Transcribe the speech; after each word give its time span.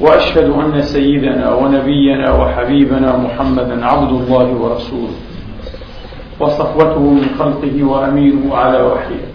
وأشهد 0.00 0.50
أن 0.50 0.82
سيدنا 0.82 1.54
ونبينا 1.54 2.32
وحبيبنا 2.32 3.16
محمدا 3.16 3.86
عبد 3.86 4.12
الله 4.12 4.46
ورسوله 4.52 5.16
وصفوته 6.40 7.00
من 7.00 7.26
خلقه 7.38 7.84
وأمينه 7.84 8.56
على 8.56 8.82
وحيه. 8.82 9.26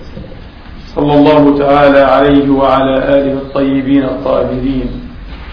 صلى 0.95 1.13
الله 1.13 1.57
تعالى 1.57 1.99
عليه 1.99 2.49
وعلى 2.49 2.95
آله 2.97 3.33
الطيبين 3.33 4.03
الطاهرين 4.03 4.89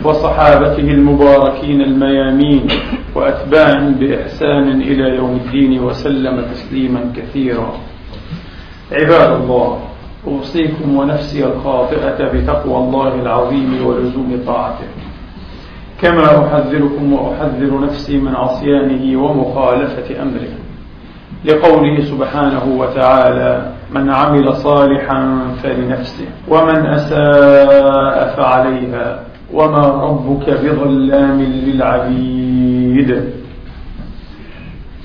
وصحابته 0.04 0.88
المباركين 0.98 1.80
الميامين 1.80 2.66
وأتباعهم 3.14 3.92
بإحسان 3.94 4.80
إلى 4.82 5.16
يوم 5.16 5.40
الدين 5.44 5.80
وسلم 5.80 6.44
تسليما 6.52 7.12
كثيرا. 7.16 7.72
عباد 8.92 9.40
الله 9.40 9.78
أوصيكم 10.26 10.96
ونفسي 10.96 11.46
الخاطئة 11.46 12.18
بتقوى 12.32 12.76
الله 12.76 13.14
العظيم 13.14 13.86
ولزوم 13.86 14.42
طاعته. 14.46 14.88
كما 16.02 16.46
أحذركم 16.46 17.12
وأحذر 17.12 17.80
نفسي 17.80 18.18
من 18.18 18.34
عصيانه 18.34 19.22
ومخالفة 19.22 20.22
أمره. 20.22 20.48
لقوله 21.44 22.00
سبحانه 22.00 22.64
وتعالى 22.78 23.72
من 23.94 24.10
عمل 24.10 24.54
صالحا 24.54 25.38
فلنفسه 25.62 26.24
ومن 26.48 26.86
أساء 26.86 28.34
فعليها 28.36 29.24
وما 29.52 29.86
ربك 29.86 30.50
بظلام 30.50 31.42
للعبيد. 31.42 33.24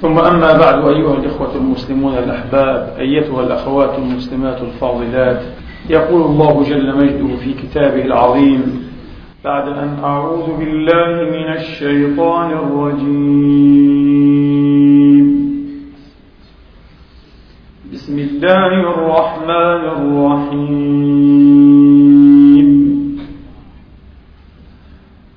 ثم 0.01 0.19
أما 0.19 0.57
بعد 0.57 0.87
أيها 0.87 1.13
الإخوة 1.13 1.55
المسلمون 1.55 2.13
الأحباب 2.17 2.93
أيتها 2.99 3.41
الأخوات 3.41 3.97
المسلمات 3.97 4.61
الفاضلات 4.61 5.41
يقول 5.89 6.21
الله 6.21 6.63
جل 6.63 6.97
مجده 6.97 7.35
في 7.35 7.53
كتابه 7.53 8.05
العظيم 8.05 8.83
بعد 9.43 9.67
أن 9.67 9.99
أعوذ 10.03 10.57
بالله 10.57 11.11
من 11.37 11.47
الشيطان 11.53 12.51
الرجيم. 12.51 13.63
بسم 17.93 18.19
الله 18.19 18.67
الرحمن 18.67 19.81
الرحيم. 19.95 20.93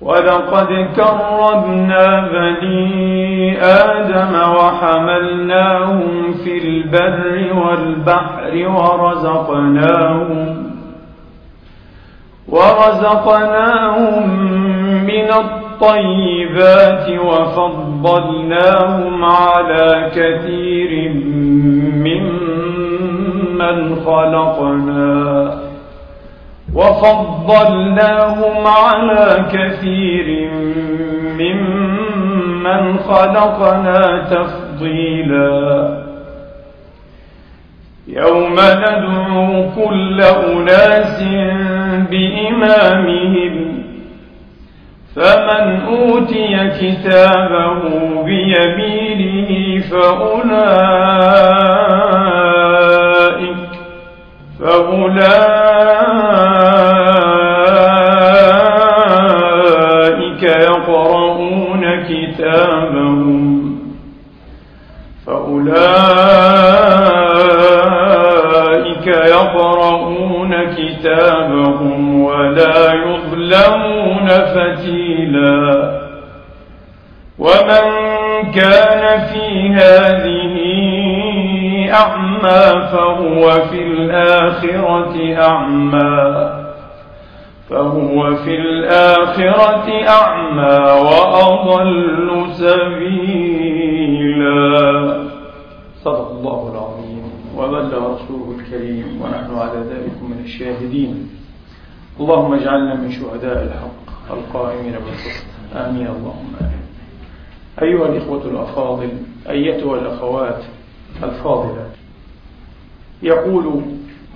ولقد 0.01 0.71
كرمنا 0.97 2.29
بني 2.33 3.59
آدم 3.63 4.35
وحملناهم 4.57 6.33
في 6.45 6.59
البر 6.59 7.53
والبحر 7.55 8.53
ورزقناهم 8.69 10.66
ورزقناهم 12.49 14.29
من 15.07 15.31
الطيبات 15.31 17.11
وفضلناهم 17.21 19.25
على 19.25 20.11
كثير 20.17 21.13
ممن 22.07 23.97
خلقنا. 23.97 25.55
وفضلناهم 26.75 28.67
على 28.67 29.45
كثير 29.53 30.51
ممن 31.39 32.99
خلقنا 32.99 34.01
تفضيلا. 34.31 36.06
يوم 38.09 38.53
ندعو 38.53 39.71
كل 39.71 40.21
أناس 40.21 41.23
بإمامهم 42.11 43.83
فمن 45.17 45.81
أوتي 45.87 46.71
كتابه 46.81 47.83
بيمينه 48.25 49.81
فأولئك 49.91 50.57
فأولئك 54.61 55.47
كتابهم 71.07 72.25
ولا 72.25 72.93
يظلمون 72.95 74.29
فتيلا. 74.29 75.91
ومن 77.39 77.87
كان 78.55 79.27
في 79.27 79.69
هذه 79.75 80.57
أعمى 81.95 82.89
فهو 82.93 83.51
في 83.51 83.83
الآخرة 83.83 85.43
أعمى. 85.43 86.51
فهو 87.71 88.35
في 88.35 88.55
الآخرة 88.57 89.89
أعمى 90.09 90.79
وأضل 91.03 92.47
سبيلا. 92.53 93.46
وبلغ 98.31 98.47
رسوله 98.47 98.61
الكريم 98.61 99.23
ونحن 99.23 99.55
على 99.55 99.81
ذلك 99.81 100.23
من 100.23 100.43
الشاهدين. 100.45 101.31
اللهم 102.21 102.55
اجعلنا 102.55 102.95
من 102.95 103.11
شهداء 103.11 103.63
الحق 103.63 104.33
القائمين 104.33 104.93
بالقسط. 104.93 105.47
آمين. 105.75 106.07
اللهم 106.07 106.53
آمين. 106.61 106.87
أيها 107.83 108.07
الإخوة 108.07 108.45
الأفاضل 108.45 109.11
أيتها 109.49 109.95
الأخوات 109.95 110.65
الفاضلة 111.23 111.87
يقول 113.23 113.83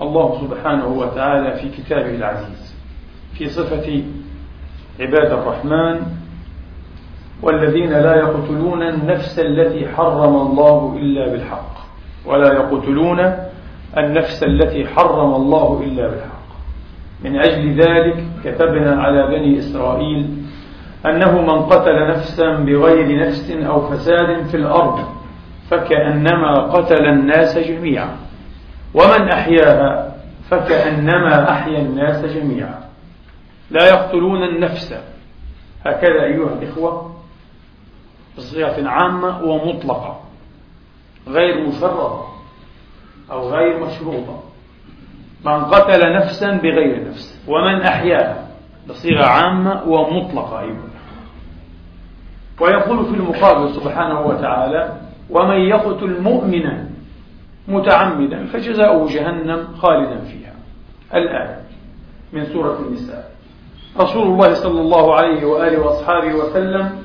الله 0.02 0.40
سبحانه 0.40 0.86
وتعالى 0.86 1.56
في 1.60 1.82
كتابه 1.82 2.14
العزيز 2.14 2.74
في 3.38 3.48
صفة 3.48 4.02
عباد 5.00 5.32
الرحمن 5.32 6.00
والذين 7.42 7.90
لا 7.90 8.14
يقتلون 8.16 8.82
النفس 8.82 9.38
التي 9.38 9.88
حرم 9.88 10.34
الله 10.36 10.96
إلا 10.96 11.32
بالحق 11.32 11.74
ولا 12.26 12.52
يقتلون 12.52 13.49
النفس 13.98 14.42
التي 14.42 14.86
حرم 14.86 15.34
الله 15.34 15.82
إلا 15.84 16.08
بالحق. 16.08 16.40
من 17.24 17.36
أجل 17.36 17.80
ذلك 17.80 18.24
كتبنا 18.44 19.02
على 19.02 19.26
بني 19.26 19.58
إسرائيل 19.58 20.28
أنه 21.06 21.40
من 21.40 21.62
قتل 21.62 22.08
نفسا 22.08 22.52
بغير 22.52 23.26
نفس 23.26 23.50
أو 23.50 23.80
فساد 23.80 24.46
في 24.46 24.56
الأرض 24.56 25.04
فكأنما 25.70 26.54
قتل 26.54 27.06
الناس 27.06 27.58
جميعا. 27.58 28.16
ومن 28.94 29.28
أحياها 29.28 30.14
فكأنما 30.50 31.50
أحيا 31.50 31.78
الناس 31.78 32.24
جميعا. 32.24 32.80
لا 33.70 33.88
يقتلون 33.88 34.42
النفس. 34.42 34.94
هكذا 35.86 36.22
أيها 36.22 36.52
الإخوة 36.62 37.14
بصيغة 38.36 38.88
عامة 38.88 39.42
ومطلقة 39.44 40.20
غير 41.28 41.68
مشرطة 41.68 42.29
أو 43.30 43.48
غير 43.48 43.84
مشروطة. 43.84 44.42
من 45.44 45.64
قتل 45.64 46.12
نفسا 46.12 46.50
بغير 46.50 47.08
نفس 47.08 47.44
ومن 47.48 47.82
أحياها 47.82 48.48
بصيغة 48.88 49.24
عامة 49.24 49.82
ومطلقة 49.88 50.60
أيضا. 50.60 50.90
ويقول 52.60 53.04
في 53.04 53.14
المقابل 53.14 53.70
سبحانه 53.70 54.20
وتعالى 54.20 54.96
ومن 55.30 55.56
يقتل 55.56 56.22
مؤمنا 56.22 56.88
متعمدا 57.68 58.46
فجزاؤه 58.46 59.08
جهنم 59.08 59.68
خالدا 59.76 60.20
فيها. 60.20 60.54
الآية 61.14 61.60
من 62.32 62.44
سورة 62.44 62.78
النساء. 62.78 63.30
رسول 64.00 64.22
الله 64.22 64.54
صلى 64.54 64.80
الله 64.80 65.14
عليه 65.14 65.44
وآله 65.44 65.78
وأصحابه 65.78 66.34
وسلم 66.34 67.02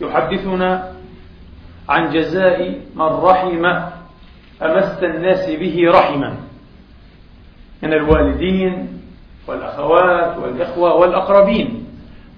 يحدثنا 0.00 0.92
عن 1.88 2.10
جزاء 2.10 2.80
من 2.94 3.06
رحم 3.06 3.62
أمس 4.62 5.02
الناس 5.02 5.50
به 5.50 5.90
رحما. 5.90 6.36
من 7.82 7.92
الوالدين 7.92 9.00
والأخوات 9.48 10.36
والإخوة 10.38 10.94
والأقربين 10.94 11.86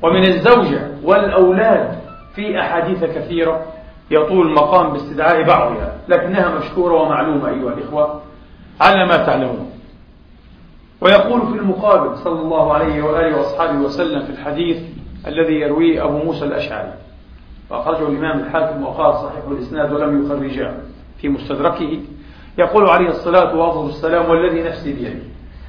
ومن 0.03 0.25
الزوجة 0.25 0.91
والأولاد 1.05 1.99
في 2.35 2.61
أحاديث 2.61 3.05
كثيرة 3.05 3.65
يطول 4.11 4.47
المقام 4.47 4.93
باستدعاء 4.93 5.43
بعضها 5.43 5.97
لكنها 6.09 6.59
مشكورة 6.59 6.95
ومعلومة 6.95 7.49
أيها 7.49 7.73
الإخوة 7.73 8.21
على 8.81 9.07
ما 9.07 9.17
تعلمون. 9.17 9.71
ويقول 11.01 11.41
في 11.41 11.59
المقابل 11.59 12.19
صلى 12.19 12.41
الله 12.41 12.73
عليه 12.73 13.03
وآله 13.03 13.37
وأصحابه 13.37 13.79
وسلم 13.79 14.23
في 14.23 14.31
الحديث 14.31 14.83
الذي 15.27 15.55
يرويه 15.55 16.05
أبو 16.05 16.19
موسى 16.19 16.45
الأشعري. 16.45 16.93
وأخرجه 17.71 18.09
الإمام 18.09 18.41
الحاكم 18.41 18.83
وقال 18.83 19.15
صحيح 19.15 19.45
الإسناد 19.51 19.93
ولم 19.93 20.25
يخرجاه. 20.25 20.75
في 21.21 21.29
مستدركه 21.29 21.99
يقول 22.59 22.91
عليه 22.91 23.09
الصلاة 23.09 23.57
والسلام 23.57 24.31
والذي 24.31 24.63
نفسي 24.63 24.93
بيده 24.93 25.23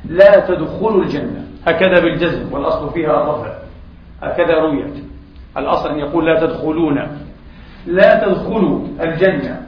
لا 0.05 0.39
تدخلوا 0.47 1.03
الجنة. 1.03 1.47
هكذا 1.67 1.99
بالجزم 1.99 2.53
والأصل 2.53 2.93
فيها 2.93 3.23
الرفع 3.23 3.53
هكذا 4.21 4.59
رويت. 4.59 5.03
الأصل 5.57 5.89
أن 5.89 5.99
يقول 5.99 6.25
لا 6.25 6.39
تدخلون. 6.39 7.07
لا 7.85 8.25
تدخلوا 8.25 8.87
الجنة 9.01 9.67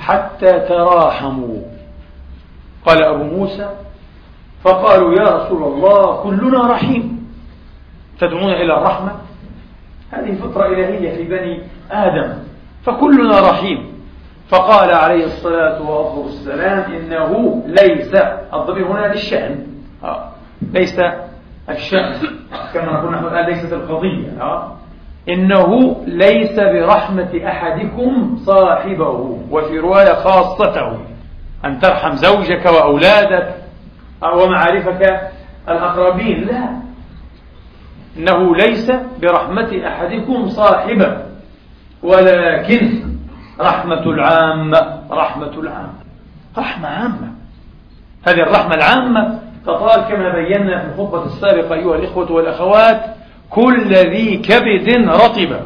حتى 0.00 0.60
تراحموا. 0.60 1.62
قال 2.86 3.04
أبو 3.04 3.24
موسى 3.24 3.70
فقالوا 4.64 5.14
يا 5.14 5.36
رسول 5.36 5.62
الله 5.62 6.22
كلنا 6.22 6.66
رحيم. 6.66 7.26
تدعون 8.20 8.52
إلى 8.52 8.78
الرحمة؟ 8.78 9.12
هذه 10.10 10.34
فطرة 10.34 10.66
إلهية 10.66 11.16
في 11.16 11.24
بني 11.24 11.60
آدم. 11.90 12.34
فكلنا 12.84 13.40
رحيم. 13.40 13.95
فقال 14.48 14.90
عليه 14.90 15.24
الصلاة 15.24 15.90
والسلام 16.18 16.92
إنه 16.92 17.62
ليس. 17.66 18.14
الضمير 18.54 18.86
هنا 18.86 19.06
للشأن 19.06 19.66
آه. 20.04 20.28
ليس 20.72 21.00
الشأن. 21.68 22.14
كما 22.74 22.92
نقول 22.92 23.12
نحن 23.12 23.24
الآن 23.24 23.46
ليست 23.46 23.72
القضية. 23.72 24.40
آه. 24.40 24.72
إنه 25.28 25.96
ليس 26.06 26.60
برحمة 26.60 27.40
أحدكم 27.46 28.36
صاحبه 28.36 29.38
وفي 29.50 29.78
رواية 29.78 30.14
خاصته 30.14 30.98
أن 31.64 31.78
ترحم 31.78 32.12
زوجك 32.12 32.66
وأولادك 32.66 33.54
ومعارفك 34.22 35.30
الأقربين. 35.68 36.46
لا. 36.46 36.68
إنه 38.18 38.56
ليس 38.56 38.92
برحمة 39.22 39.86
أحدكم 39.86 40.46
صاحبه 40.48 41.22
ولكن 42.02 43.05
رحمة 43.60 44.02
العامة 44.02 45.02
رحمة 45.10 45.60
العامة. 45.60 46.00
رحمة 46.58 46.88
عامة. 46.88 47.32
هذه 48.28 48.40
الرحمة 48.40 48.74
العامة 48.74 49.40
تطال 49.66 50.00
كما 50.00 50.34
بينا 50.34 50.80
في 50.80 50.86
الخطبة 50.86 51.24
السابقة 51.24 51.74
أيها 51.74 51.96
الإخوة 51.96 52.32
والأخوات 52.32 53.04
كل 53.50 53.94
ذي 53.94 54.36
كبد 54.36 55.08
رطبة 55.08 55.60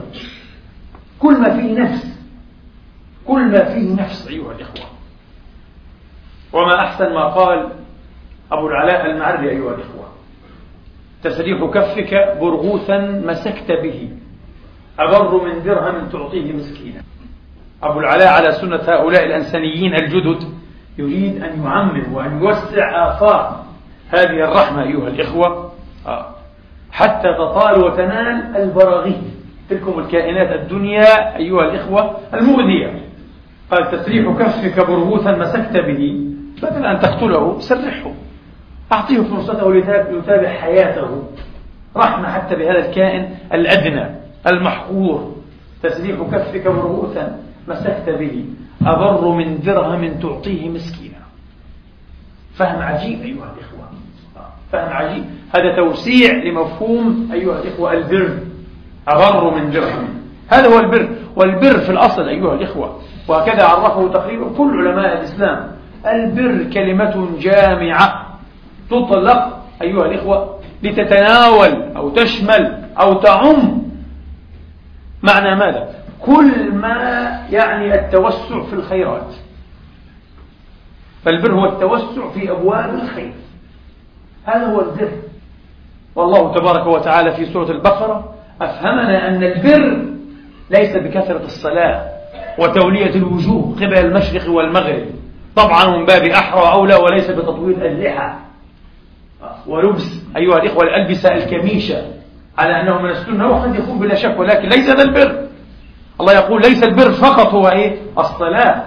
كل 1.18 1.40
ما 1.40 1.56
فيه 1.56 1.82
نفس. 1.82 2.20
كل 3.26 3.50
ما 3.50 3.64
فيه 3.64 3.94
نفس 4.02 4.28
أيها 4.28 4.52
الإخوة. 4.52 4.86
وما 6.52 6.80
أحسن 6.80 7.14
ما 7.14 7.24
قال 7.24 7.68
أبو 8.52 8.66
العلاء 8.68 9.10
المعري 9.10 9.50
أيها 9.50 9.74
الإخوة. 9.74 10.08
تسريح 11.22 11.64
كفك 11.64 12.36
برغوثا 12.40 12.98
مسكت 13.26 13.72
به. 13.72 14.08
أبر 14.98 15.44
من 15.44 15.62
درهم 15.62 16.08
تعطيه 16.08 16.52
مسكينا. 16.52 17.02
أبو 17.82 18.00
العلاء 18.00 18.28
على 18.28 18.52
سنة 18.52 18.76
هؤلاء 18.76 19.24
الأنسانيين 19.24 19.94
الجدد 19.94 20.44
يريد 20.98 21.42
أن 21.42 21.62
يعمم 21.64 22.14
وأن 22.14 22.42
يوسع 22.42 23.08
آفاق 23.08 23.64
هذه 24.10 24.44
الرحمة 24.44 24.82
أيها 24.82 25.08
الإخوة. 25.08 25.72
آه. 26.06 26.26
حتى 26.92 27.34
تطال 27.38 27.84
وتنال 27.84 28.56
البراغيث. 28.56 29.16
تلكم 29.70 29.98
الكائنات 29.98 30.60
الدنيا 30.60 31.36
أيها 31.36 31.64
الإخوة 31.64 32.16
المؤذية 32.34 33.00
قال 33.70 33.90
تسريح 33.90 34.38
كفك 34.38 34.86
برغوثا 34.86 35.36
مسكت 35.36 35.76
به. 35.76 36.20
بدل 36.62 36.86
أن 36.86 37.00
تقتله 37.00 37.60
سرحه. 37.60 38.10
أعطيه 38.92 39.22
فرصته 39.22 39.72
ليتابع 39.72 40.48
حياته. 40.48 41.22
رحمة 41.96 42.28
حتى 42.28 42.56
بهذا 42.56 42.78
الكائن 42.78 43.28
الأدنى 43.54 44.06
المحقور. 44.46 45.34
تسريح 45.82 46.16
كفك 46.20 46.68
برغوثا 46.68 47.49
مسكت 47.68 48.08
به. 48.08 48.44
أبر 48.86 49.28
من 49.28 49.60
درهم 49.60 50.14
تعطيه 50.22 50.68
مسكينا. 50.68 51.20
فهم 52.54 52.82
عجيب 52.82 53.22
أيها 53.22 53.54
الإخوة. 53.54 53.88
فهم 54.72 54.92
عجيب. 54.92 55.24
هذا 55.54 55.76
توسيع 55.76 56.32
لمفهوم 56.44 57.28
أيها 57.32 57.62
الإخوة 57.62 57.92
البر. 57.92 58.38
أبر 59.08 59.54
من 59.54 59.70
درهم. 59.70 60.08
هذا 60.48 60.68
هو 60.68 60.78
البر. 60.78 61.08
والبر 61.36 61.78
في 61.78 61.90
الأصل 61.90 62.28
أيها 62.28 62.54
الإخوة 62.54 63.00
وهكذا 63.28 63.64
عرفه 63.64 64.08
تقريبا 64.08 64.52
كل 64.58 64.88
علماء 64.88 65.18
الإسلام. 65.18 65.72
البر 66.06 66.70
كلمة 66.72 67.28
جامعة 67.38 68.38
تطلق 68.90 69.58
أيها 69.82 70.06
الإخوة 70.06 70.58
لتتناول 70.82 71.82
أو 71.96 72.10
تشمل 72.10 72.84
أو 73.00 73.14
تعم. 73.14 73.82
معنى 75.22 75.56
ماذا؟ 75.56 75.88
كل 76.26 76.72
ما 76.74 76.96
يعني 77.50 77.94
التوسع 77.94 78.62
في 78.62 78.72
الخيرات. 78.72 79.34
فالبر 81.24 81.52
هو 81.52 81.66
التوسع 81.66 82.30
في 82.30 82.50
أبواب 82.50 82.94
الخير. 82.94 83.32
هذا 84.44 84.66
هو 84.66 84.80
البر. 84.80 85.10
والله 86.14 86.54
تبارك 86.54 86.86
وتعالى 86.86 87.32
في 87.32 87.46
سورة 87.46 87.70
البقرة 87.70 88.34
أفهمنا 88.60 89.28
أن 89.28 89.42
البر 89.42 90.04
ليس 90.70 90.96
بكثرة 90.96 91.44
الصلاة 91.44 92.08
وتولية 92.58 93.14
الوجوه 93.14 93.74
قبل 93.76 93.98
المشرق 93.98 94.50
والمغرب. 94.50 95.06
طبعا 95.56 95.96
من 95.96 96.06
باب 96.06 96.22
أحرى 96.22 96.72
أولى 96.72 96.94
وليس 96.94 97.30
بتطويل 97.30 97.86
اللحى 97.86 98.34
ولبس 99.66 100.22
أيها 100.36 100.56
الإخوة 100.56 100.82
الألبسة 100.84 101.34
الكميشة. 101.34 102.02
على 102.58 102.80
أنه 102.80 103.02
من 103.02 103.10
السنة 103.10 103.50
وقد 103.50 103.74
يكون 103.74 103.98
بلا 103.98 104.14
شك 104.14 104.38
ولكن 104.38 104.68
ليس 104.68 104.90
ذا 104.90 105.02
البر. 105.02 105.49
الله 106.20 106.32
يقول 106.32 106.62
ليس 106.62 106.82
البر 106.82 107.10
فقط 107.12 107.54
هو 107.54 107.68
إيه؟ 107.68 107.96
الصلاة. 108.18 108.84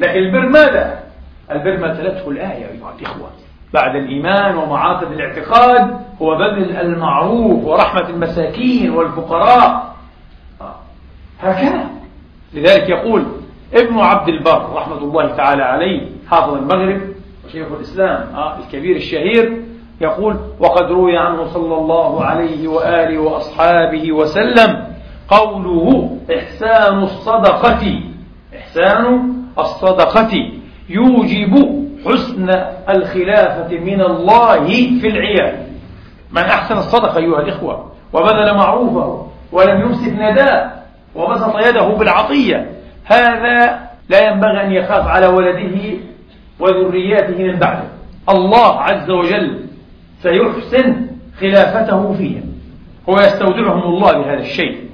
لكن 0.00 0.18
البر 0.18 0.48
ماذا؟ 0.48 0.98
البر 1.50 1.76
ما 1.76 1.94
تلته 1.94 2.30
الآية 2.30 2.66
أيها 2.66 2.94
الإخوة. 2.98 3.28
بعد 3.74 3.96
الإيمان 3.96 4.56
ومعاقد 4.56 5.12
الاعتقاد 5.12 5.98
هو 6.22 6.34
بذل 6.38 6.76
المعروف 6.76 7.64
ورحمة 7.64 8.08
المساكين 8.08 8.90
والفقراء. 8.90 9.94
هكذا. 11.40 11.84
لذلك 12.54 12.88
يقول 12.88 13.24
ابن 13.74 13.98
عبد 13.98 14.28
البر 14.28 14.72
رحمة 14.74 14.98
الله 14.98 15.36
تعالى 15.36 15.62
عليه 15.62 16.08
حافظ 16.30 16.54
المغرب 16.54 17.00
وشيخ 17.46 17.66
الإسلام 17.76 18.34
آه 18.34 18.58
الكبير 18.58 18.96
الشهير 18.96 19.62
يقول 20.00 20.36
وقد 20.60 20.82
روي 20.92 21.16
عنه 21.16 21.44
صلى 21.46 21.74
الله 21.74 22.24
عليه 22.24 22.68
وآله 22.68 23.18
وأصحابه 23.18 24.12
وسلم 24.12 24.95
قوله 25.28 26.18
إحسان 26.38 27.02
الصدقة 27.02 28.00
إحسان 28.56 29.32
الصدقة. 29.58 30.50
يوجب 30.88 31.54
حسن 32.04 32.50
الخلافة 32.88 33.78
من 33.78 34.00
الله 34.00 34.66
في 35.00 35.06
العيال. 35.06 35.66
من 36.32 36.42
أحسن 36.42 36.78
الصدقة 36.78 37.18
أيها 37.18 37.40
الإخوة؟ 37.40 37.92
وبذل 38.12 38.54
معروفه 38.54 39.26
ولم 39.52 39.80
يمسك 39.80 40.12
نداء 40.12 40.86
وبسط 41.14 41.56
يده 41.66 41.88
بالعطية. 41.88 42.70
هذا 43.04 43.80
لا 44.08 44.28
ينبغي 44.28 44.62
أن 44.62 44.72
يخاف 44.72 45.06
على 45.08 45.26
ولده 45.26 45.98
وذرياته 46.60 47.42
من 47.42 47.58
بعده. 47.58 47.88
الله 48.28 48.80
عز 48.80 49.10
وجل 49.10 49.60
سيحسن 50.22 51.06
خلافته 51.40 52.12
فيهم. 52.12 52.42
هو 53.08 53.14
يستودعهم 53.14 53.82
الله 53.82 54.12
بهذا 54.12 54.40
الشيء. 54.40 54.85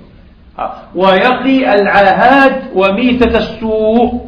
ويقي 0.94 1.74
العاهات 1.74 2.62
وميتة 2.74 3.38
السوء. 3.38 4.20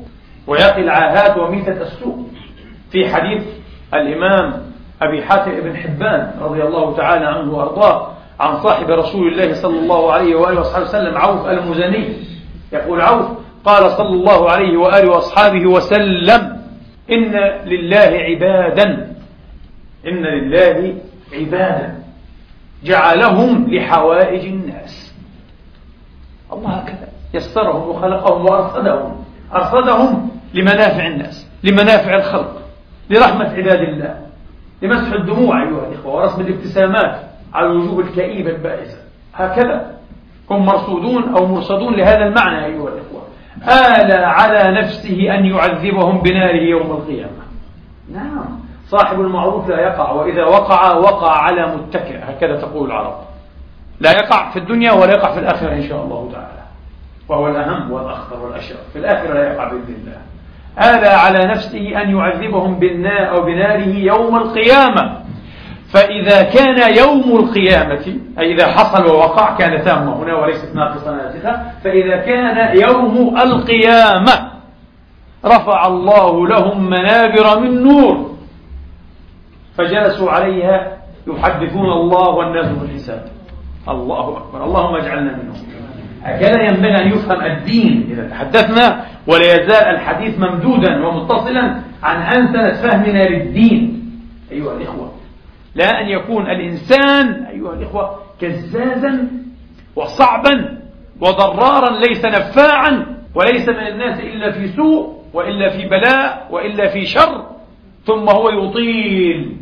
ويقي 0.46 0.80
العاهات 0.80 1.36
وميتة 1.36 1.82
السوء. 1.82 2.26
في 2.90 3.08
حديث 3.08 3.42
الإمام 3.94 4.62
أبي 5.02 5.22
حاتم 5.22 5.60
بن 5.60 5.76
حبان 5.76 6.30
رضي 6.40 6.62
الله 6.62 6.96
تعالى 6.96 7.26
عنه 7.26 7.54
وأرضاه 7.54 8.08
عن 8.40 8.62
صاحب 8.62 8.90
رسول 8.90 9.32
الله 9.32 9.54
صلى 9.54 9.78
الله 9.78 10.12
عليه 10.12 10.34
وآله 10.34 10.60
وصحبه 10.60 10.84
وسلم 10.84 11.16
عوف 11.16 11.46
المزني. 11.46 12.16
يقول 12.72 13.00
عوف 13.00 13.26
قال 13.64 13.90
صلى 13.90 14.08
الله 14.08 14.50
عليه 14.50 14.76
وآله 14.76 15.10
وأصحابه 15.10 15.66
وسلم 15.66 16.56
إن 17.10 17.32
لله 17.64 18.18
عبادا. 18.18 19.14
إن 20.06 20.24
لله 20.24 20.94
عبادا. 21.32 21.94
جعلهم 22.84 23.74
لحوائج 23.74 24.44
الناس. 24.46 25.03
الله 26.58 26.70
هكذا. 26.70 27.08
يسرهم 27.34 27.88
وخلقهم 27.88 28.44
وأرصدهم. 28.44 29.24
أرصدهم 29.54 30.30
لمنافع 30.54 31.06
الناس 31.06 31.50
لمنافع 31.64 32.14
الخلق 32.14 32.62
لرحمة 33.10 33.44
عباد 33.44 33.80
الله 33.80 34.20
لمسح 34.82 35.12
الدموع 35.12 35.62
أيها 35.62 35.88
الإخوة 35.88 36.14
ورسم 36.14 36.40
الابتسامات 36.40 37.20
على 37.54 37.66
الوجوه 37.66 38.04
الكئيبة 38.04 38.50
البائسة 38.50 38.98
هكذا. 39.34 39.94
هم 40.50 40.66
مرصودون 40.66 41.36
أو 41.36 41.46
مرصدون 41.46 41.94
لهذا 41.94 42.24
المعنى 42.24 42.64
أيها 42.64 42.88
الإخوة. 42.88 43.22
آل 43.62 44.24
على 44.24 44.80
نفسه 44.80 45.34
أن 45.34 45.44
يعذبهم 45.44 46.20
بناره 46.20 46.62
يوم 46.62 46.90
القيامة. 46.90 47.44
نعم. 48.12 48.60
صاحب 48.88 49.20
المعروف 49.20 49.68
لا 49.68 49.80
يقع 49.80 50.10
وإذا 50.10 50.44
وقع 50.44 50.96
وقع 50.96 51.42
على 51.42 51.76
متكئ. 51.76 52.18
هكذا 52.18 52.60
تقول 52.60 52.86
العرب. 52.86 53.14
لا 54.00 54.10
يقع 54.12 54.50
في 54.50 54.58
الدنيا 54.58 54.92
ولا 54.92 55.12
يقع 55.12 55.32
في 55.32 55.40
الآخرة 55.40 55.72
إن 55.72 55.88
شاء 55.88 56.04
الله 56.04 56.30
تعالى. 56.32 56.64
وهو 57.28 57.48
الأهم 57.48 57.92
والأخطر 57.92 58.40
والأشرف 58.40 58.80
في 58.92 58.98
الآخرة 58.98 59.34
لا 59.34 59.52
يقع 59.52 59.68
بإذن 59.68 59.94
الله. 59.98 60.24
آلى 60.90 61.08
على 61.08 61.46
نفسه 61.46 62.02
أن 62.02 62.16
يعذبهم 62.16 62.78
بالنار 62.78 63.30
أو 63.30 63.42
بناره 63.42 63.96
يوم 63.96 64.36
القيامة. 64.36 65.24
فإذا 65.92 66.42
كان 66.42 66.96
يوم 66.96 67.38
القيامة 67.38 68.16
أي 68.38 68.54
إذا 68.54 68.66
حصل 68.66 69.06
ووقع 69.06 69.56
كان 69.56 69.84
تامة 69.84 70.22
هنا 70.22 70.34
وليست 70.34 70.74
ناقصة 70.74 71.16
ناسخة 71.16 71.62
فإذا 71.84 72.16
كان 72.16 72.78
يوم 72.78 73.38
القيامة 73.38 74.50
رفع 75.44 75.86
الله 75.86 76.48
لهم 76.48 76.90
منابر 76.90 77.60
من 77.60 77.82
نور. 77.82 78.34
فجلسوا 79.78 80.30
عليها 80.30 80.96
يحدثون 81.26 81.92
الله 81.92 82.28
والناس 82.28 82.66
بالحساب 82.66 83.28
الله 83.88 84.36
أكبر. 84.36 84.64
اللهم 84.64 84.94
اجعلنا 84.94 85.32
منهم. 85.36 85.56
هكذا 86.22 86.62
ينبغي 86.62 86.96
أن 87.02 87.08
يفهم 87.08 87.40
الدين 87.40 88.06
إذا 88.10 88.28
تحدثنا 88.28 89.04
ولا 89.26 89.44
يزال 89.44 89.84
الحديث 89.94 90.38
ممدودا 90.38 91.06
ومتصلا 91.06 91.80
عن 92.02 92.22
أنسنة 92.22 92.82
فهمنا 92.82 93.28
للدين. 93.28 94.10
أيها 94.52 94.76
الإخوة 94.76 95.12
لا 95.74 96.00
أن 96.00 96.08
يكون 96.08 96.50
الإنسان 96.50 97.44
أيها 97.44 97.74
الإخوة 97.74 98.10
كزازا 98.40 99.28
وصعبا 99.96 100.78
وضرارا 101.20 101.98
ليس 101.98 102.24
نفاعا 102.24 103.06
وليس 103.34 103.68
من 103.68 103.86
الناس 103.86 104.20
إلا 104.20 104.50
في 104.52 104.68
سوء 104.68 105.14
وإلا 105.32 105.68
في 105.68 105.88
بلاء 105.88 106.48
وإلا 106.50 106.88
في 106.88 107.06
شر 107.06 107.44
ثم 108.06 108.28
هو 108.28 108.48
يطيل. 108.50 109.56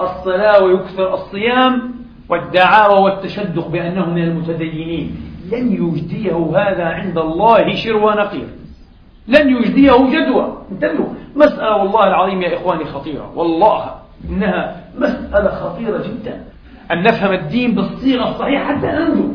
الصلاة 0.00 0.64
ويكثر 0.64 1.14
الصيام 1.14 1.93
والدعاوى 2.28 3.00
والتشدق 3.02 3.68
بأنه 3.68 4.10
من 4.10 4.22
المتدينين. 4.22 5.16
لن 5.52 5.72
يجديه 5.72 6.52
هذا 6.56 6.84
عند 6.84 7.18
الله 7.18 7.74
شر 7.74 7.96
ونقير. 7.96 8.46
لن 9.28 9.56
يجديه 9.56 9.92
جدوى. 9.92 10.58
انتبهوا. 10.72 11.14
مسألة 11.36 11.76
والله 11.76 12.06
العظيم 12.06 12.42
يا 12.42 12.56
إخواني 12.56 12.84
خطيرة. 12.84 13.32
والله 13.36 13.94
إنها 14.30 14.84
مسألة 14.98 15.50
خطيرة 15.50 15.98
جدا. 15.98 16.44
أن 16.92 17.02
نفهم 17.02 17.32
الدين 17.32 17.74
بالصيغة 17.74 18.30
الصحيحة 18.30 18.64
حتى 18.64 18.86
ننجو. 18.86 19.28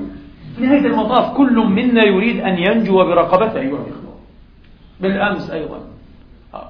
في 0.56 0.66
نهاية 0.66 0.86
المطاف 0.86 1.38
كل 1.38 1.58
منا 1.58 2.04
يريد 2.04 2.40
أن 2.40 2.58
ينجو 2.58 2.96
برقبته 2.96 3.60
أيها 3.60 3.78
الإخوة. 3.78 4.16
بالأمس 5.02 5.52
أيضا. 5.52 5.80
آه. 6.54 6.70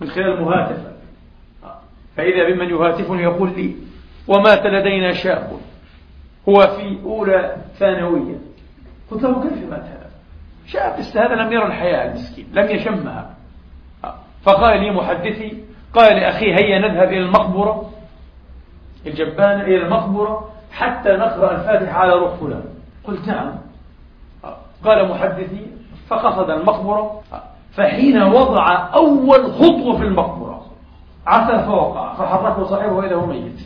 من 0.00 0.08
خلال 0.08 0.38
المهاتفة 0.38 0.92
آه. 1.64 1.78
فإذا 2.16 2.48
بمن 2.48 2.68
يهاتفني 2.68 3.22
يقول 3.22 3.50
لي 3.56 3.74
ومات 4.28 4.66
لدينا 4.66 5.12
شاب. 5.12 5.50
هو 6.48 6.60
في 6.60 6.98
أولى 7.04 7.56
ثانوية. 7.78 8.38
قلت 9.10 9.22
له 9.22 9.42
كيف 9.42 9.70
مات 9.70 9.82
هذا؟ 9.82 10.10
شاب 10.66 11.00
هذا 11.16 11.34
لم 11.34 11.52
يرى 11.52 11.66
الحياة 11.66 12.08
المسكين 12.08 12.46
لم 12.52 12.70
يشمها. 12.70 13.30
فقال 14.42 14.80
لي 14.80 14.90
محدثي 14.90 15.64
قال 15.94 16.16
لأخي 16.16 16.54
هيا 16.54 16.78
نذهب 16.78 17.08
إلى 17.08 17.18
المقبرة 17.18 17.90
الجبانة 19.06 19.62
إلى 19.62 19.76
المقبرة 19.76 20.50
حتى 20.72 21.08
نقرأ 21.08 21.52
الفاتحة 21.52 21.98
على 21.98 22.12
روح 22.12 22.34
فلان. 22.34 22.64
قلت 23.04 23.28
نعم. 23.28 23.54
قال 24.84 25.08
محدثي 25.08 25.66
فقصد 26.08 26.50
المقبرة. 26.50 27.22
فحين 27.72 28.22
وضع 28.22 28.88
أول 28.94 29.52
خطوة 29.52 29.98
في 29.98 30.04
المقبرة 30.04 30.66
عثر 31.26 31.58
فوقع 31.58 32.14
فحركه 32.14 32.64
صاحبه 32.64 32.92
وإذا 32.92 33.14
هو 33.14 33.26
ميت. 33.26 33.60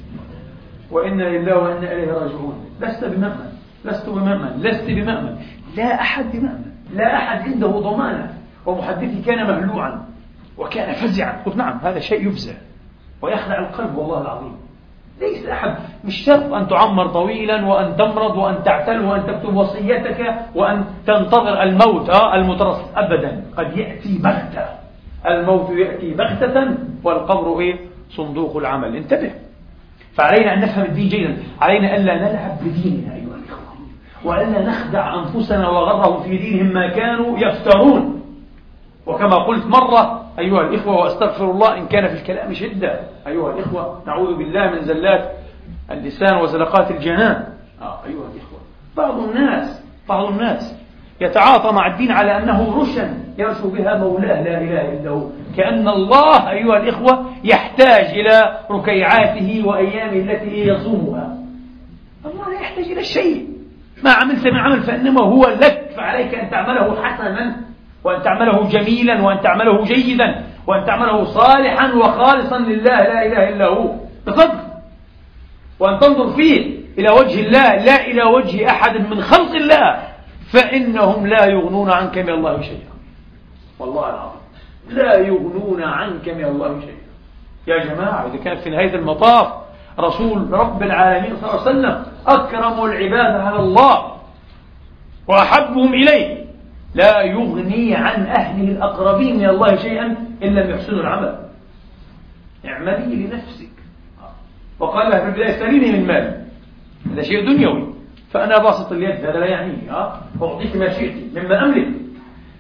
وإنا 0.92 1.22
لله 1.22 1.58
وإنا 1.58 1.92
إليه 1.92 2.12
راجعون. 2.12 2.64
لست 2.80 3.04
بمأمن. 3.04 3.52
لست 3.84 4.08
بمأمن 4.08 4.62
لست 4.62 4.86
بمأمن. 4.86 5.36
لا 5.76 6.00
أحد 6.00 6.24
بمأمن. 6.32 6.72
لا 6.94 7.16
أحد 7.16 7.40
عنده 7.40 7.66
ضمانة. 7.68 8.34
ومحدثي 8.66 9.22
كان 9.22 9.46
مهلوعا. 9.46 10.06
وكان 10.58 10.92
فزعا. 10.92 11.42
قلت 11.46 11.56
نعم 11.56 11.78
هذا 11.82 12.00
شيء 12.00 12.28
يفزع. 12.28 12.54
ويخلع 13.22 13.58
القلب 13.58 13.96
والله 13.96 14.20
العظيم. 14.20 14.56
ليس 15.20 15.46
أحد. 15.46 15.76
مش 16.04 16.16
شرط 16.16 16.52
أن 16.52 16.68
تعمر 16.68 17.06
طويلا 17.06 17.66
وأن 17.66 17.96
تمرض 17.96 18.36
وأن 18.36 18.62
تعتل 18.62 19.04
وأن 19.04 19.26
تكتب 19.26 19.56
وصيتك 19.56 20.34
وأن 20.54 20.84
تنتظر 21.06 21.62
الموت 21.62 22.10
آه 22.10 22.34
المترصد. 22.34 22.84
أبدا. 22.96 23.44
قد 23.56 23.76
يأتي 23.76 24.18
بغتة. 24.18 24.66
الموت 25.26 25.70
يأتي 25.70 26.14
بغتة 26.14 26.74
والقبر 27.04 27.60
إيه؟ 27.60 27.76
صندوق 28.10 28.56
العمل. 28.56 28.96
انتبه. 28.96 29.30
فعلينا 30.14 30.54
أن 30.54 30.60
نفهم 30.60 30.84
الدين 30.84 31.08
جيدا. 31.08 31.36
علينا 31.60 31.96
ألا 31.96 32.14
نلعب 32.14 32.58
بديننا 32.60 33.14
أيها 33.14 33.36
الإخوة 33.36 33.74
وألا 34.24 34.68
نخدع 34.68 35.14
أنفسنا 35.14 35.68
وغرهم 35.68 36.22
في 36.22 36.36
دينهم 36.36 36.74
ما 36.74 36.88
كانوا 36.88 37.38
يفترون. 37.38 38.22
وكما 39.06 39.36
قلت 39.36 39.66
مرة 39.66 40.22
أيها 40.38 40.60
الإخوة 40.60 40.96
وأستغفر 40.96 41.50
الله 41.50 41.78
إن 41.78 41.86
كان 41.86 42.08
في 42.08 42.14
الكلام 42.14 42.54
شدة. 42.54 43.00
أيها 43.26 43.52
الإخوة 43.52 44.02
نعوذ 44.06 44.36
بالله 44.36 44.70
من 44.70 44.82
زلات 44.82 45.30
اللسان 45.90 46.36
وزلقات 46.36 46.90
الجنان. 46.90 47.44
آه 47.82 47.98
أيها 48.06 48.26
الإخوة 48.34 48.58
بعض 48.96 49.18
الناس 49.18 49.82
بعض 50.08 50.24
الناس 50.24 50.74
يتعاطى 51.20 51.72
مع 51.72 51.86
الدين 51.86 52.12
على 52.12 52.38
أنه 52.38 52.80
رشا 52.80 53.14
يرشو 53.38 53.70
بها 53.70 53.96
مولاه 53.98 54.42
لا 54.42 54.60
إله 54.60 54.92
إلا 54.92 55.10
هو. 55.10 55.26
كأن 55.56 55.88
الله 55.88 56.50
أيها 56.50 56.76
الإخوة 56.76 57.26
يحتاج 57.44 58.04
إلى 58.04 58.58
ركيعاته 58.70 59.62
وأيامه 59.66 60.12
التي 60.12 60.66
يصومها. 60.66 61.36
الله 62.26 62.48
لا 62.48 62.60
يحتاج 62.60 62.84
إلى 62.84 63.04
شيء. 63.04 63.48
ما 64.04 64.12
عملت 64.12 64.46
من 64.46 64.56
عمل 64.56 64.82
فإنما 64.82 65.22
هو 65.22 65.46
لك 65.48 65.90
فعليك 65.96 66.34
أن 66.34 66.50
تعمله 66.50 67.02
حسنا 67.02 67.56
وأن 68.04 68.22
تعمله 68.22 68.68
جميلا 68.68 69.22
وأن 69.22 69.40
تعمله 69.40 69.84
جيدا 69.84 70.44
وأن 70.66 70.84
تعمله 70.86 71.24
صالحا 71.24 71.92
وخالصا 71.92 72.58
لله 72.58 72.96
لا 72.96 73.26
إله 73.26 73.48
إلا 73.48 73.66
هو. 73.66 73.94
بصدق 74.26 74.64
وأن 75.80 75.98
تنظر 75.98 76.36
فيه 76.36 76.82
إلى 76.98 77.10
وجه 77.10 77.40
الله 77.40 77.76
لا 77.76 78.06
إلى 78.06 78.22
وجه 78.22 78.70
أحد 78.70 78.96
من 79.10 79.20
خلق 79.20 79.54
الله 79.54 80.02
فإنهم 80.52 81.26
لا 81.26 81.46
يغنون 81.46 81.90
عنك 81.90 82.18
من 82.18 82.30
الله 82.30 82.60
شيئا. 82.60 82.92
والله 83.78 84.08
العظيم. 84.08 84.41
لا 84.90 85.14
يغنون 85.14 85.82
عنك 85.82 86.28
من 86.28 86.44
الله 86.44 86.80
شيئا. 86.80 87.02
يا 87.66 87.84
جماعة 87.84 88.26
إذا 88.26 88.36
كان 88.36 88.56
في 88.56 88.70
نهاية 88.70 88.94
المطاف 88.94 89.52
رسول 89.98 90.52
رب 90.52 90.82
العالمين 90.82 91.36
صلى 91.36 91.50
الله 91.50 91.60
عليه 91.60 91.70
وسلم 91.70 92.04
أكرم 92.26 92.84
العباد 92.84 93.40
على 93.40 93.60
الله 93.60 94.12
وأحبهم 95.28 95.94
إليه 95.94 96.44
لا 96.94 97.20
يغني 97.20 97.94
عن 97.94 98.26
أهله 98.26 98.68
الأقربين 98.68 99.36
من 99.36 99.48
الله 99.48 99.76
شيئا 99.76 100.16
إن 100.42 100.54
لم 100.54 100.70
يحسنوا 100.70 101.00
العمل. 101.00 101.38
اعملي 102.66 103.16
لنفسك. 103.16 103.72
وقال 104.80 105.10
لها 105.10 105.20
في 105.20 105.26
البداية 105.26 105.58
سليني 105.58 105.92
من 105.92 106.06
مالي. 106.06 106.42
هذا 107.12 107.22
شيء 107.22 107.46
دنيوي. 107.46 107.94
فأنا 108.30 108.58
باسط 108.58 108.92
اليد 108.92 109.24
هذا 109.24 109.38
لا 109.38 109.46
يعنيني. 109.46 109.90
أعطيك 109.90 110.76
ما 110.76 110.88
شئت 110.90 111.14
مما 111.36 111.64
أملك. 111.64 111.88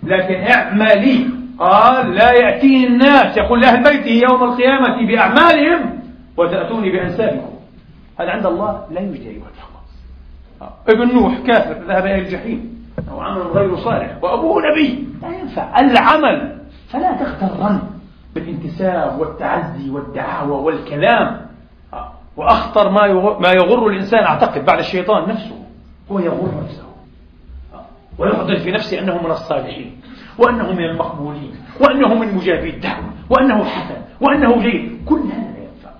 لكن 0.02 0.34
اعملي. 0.34 1.41
قال 1.58 2.14
لا 2.14 2.32
يأتيني 2.32 2.86
الناس. 2.86 3.36
يقول 3.36 3.60
لأهل 3.60 3.82
بيته 3.82 4.20
يوم 4.30 4.44
القيامة 4.44 5.06
بأعمالهم 5.06 6.00
وتأتوني 6.36 6.92
بأنسابكم. 6.92 7.52
هذا 8.20 8.30
عند 8.30 8.46
الله 8.46 8.86
لا 8.90 9.00
يوجد 9.00 9.20
أيها 9.20 9.46
الأخوة 9.54 9.82
ابن 10.88 11.14
نوح 11.14 11.38
كافر 11.46 11.72
ذهب 11.72 12.06
إلى 12.06 12.18
الجحيم. 12.18 12.86
أو 13.10 13.20
عمل 13.20 13.42
غير 13.42 13.76
صالح. 13.76 14.16
وأبوه 14.22 14.62
نبي. 14.72 15.08
لا 15.22 15.28
ينفع. 15.28 15.80
العمل. 15.80 16.58
فلا 16.88 17.12
تغترن 17.12 17.80
بالانتساب 18.34 19.20
والتعزي 19.20 19.90
والدعاوى 19.90 20.52
والكلام. 20.52 21.40
وأخطر 22.36 22.90
ما 22.90 23.12
ما 23.38 23.52
يغر 23.52 23.86
الإنسان 23.86 24.24
أعتقد 24.24 24.64
بعد 24.64 24.78
الشيطان 24.78 25.28
نفسه 25.28 25.64
هو 26.12 26.18
يغر 26.18 26.50
نفسه. 26.64 26.84
ويحضر 28.18 28.56
في 28.56 28.70
نفسه 28.70 28.98
أنه 28.98 29.22
من 29.22 29.30
الصالحين. 29.30 30.01
وأنه 30.38 30.72
من 30.72 30.84
المقبولين 30.84 31.54
وأنه 31.80 32.14
من 32.14 32.34
مجابي 32.34 32.70
الدعوة 32.70 33.12
وأنه 33.30 33.64
حسن 33.64 34.02
وأنه 34.20 34.62
جيد. 34.62 35.04
كل 35.06 35.20
هذا 35.20 35.52
لا 35.52 35.62
ينفع. 35.62 35.90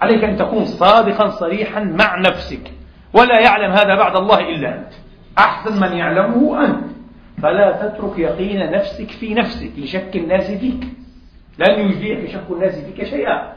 عليك 0.00 0.24
أن 0.24 0.36
تكون 0.36 0.64
صادقا 0.64 1.28
صريحا 1.28 1.80
مع 1.80 2.18
نفسك. 2.18 2.72
ولا 3.14 3.40
يعلم 3.40 3.72
هذا 3.72 3.96
بعد 3.96 4.16
الله 4.16 4.40
إلا 4.40 4.78
أنت. 4.78 4.92
أحسن 5.38 5.80
من 5.80 5.96
يعلمه 5.96 6.64
أنت. 6.64 6.84
فلا 7.42 7.72
تترك 7.72 8.18
يقين 8.18 8.70
نفسك 8.70 9.10
في 9.10 9.34
نفسك 9.34 9.72
لشك 9.78 10.16
الناس 10.16 10.50
فيك. 10.50 10.84
لن 11.58 11.80
يجديك 11.80 12.30
شك 12.30 12.50
الناس 12.50 12.78
فيك 12.78 13.04
شيئا. 13.04 13.52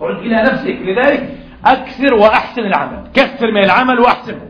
عد 0.00 0.16
إلى 0.16 0.36
نفسك. 0.36 0.78
لذلك 0.82 1.36
أكثر 1.64 2.14
وأحسن 2.14 2.62
العمل. 2.62 3.04
كثر 3.14 3.50
من 3.50 3.64
العمل 3.64 3.98
وأحسنه. 4.00 4.48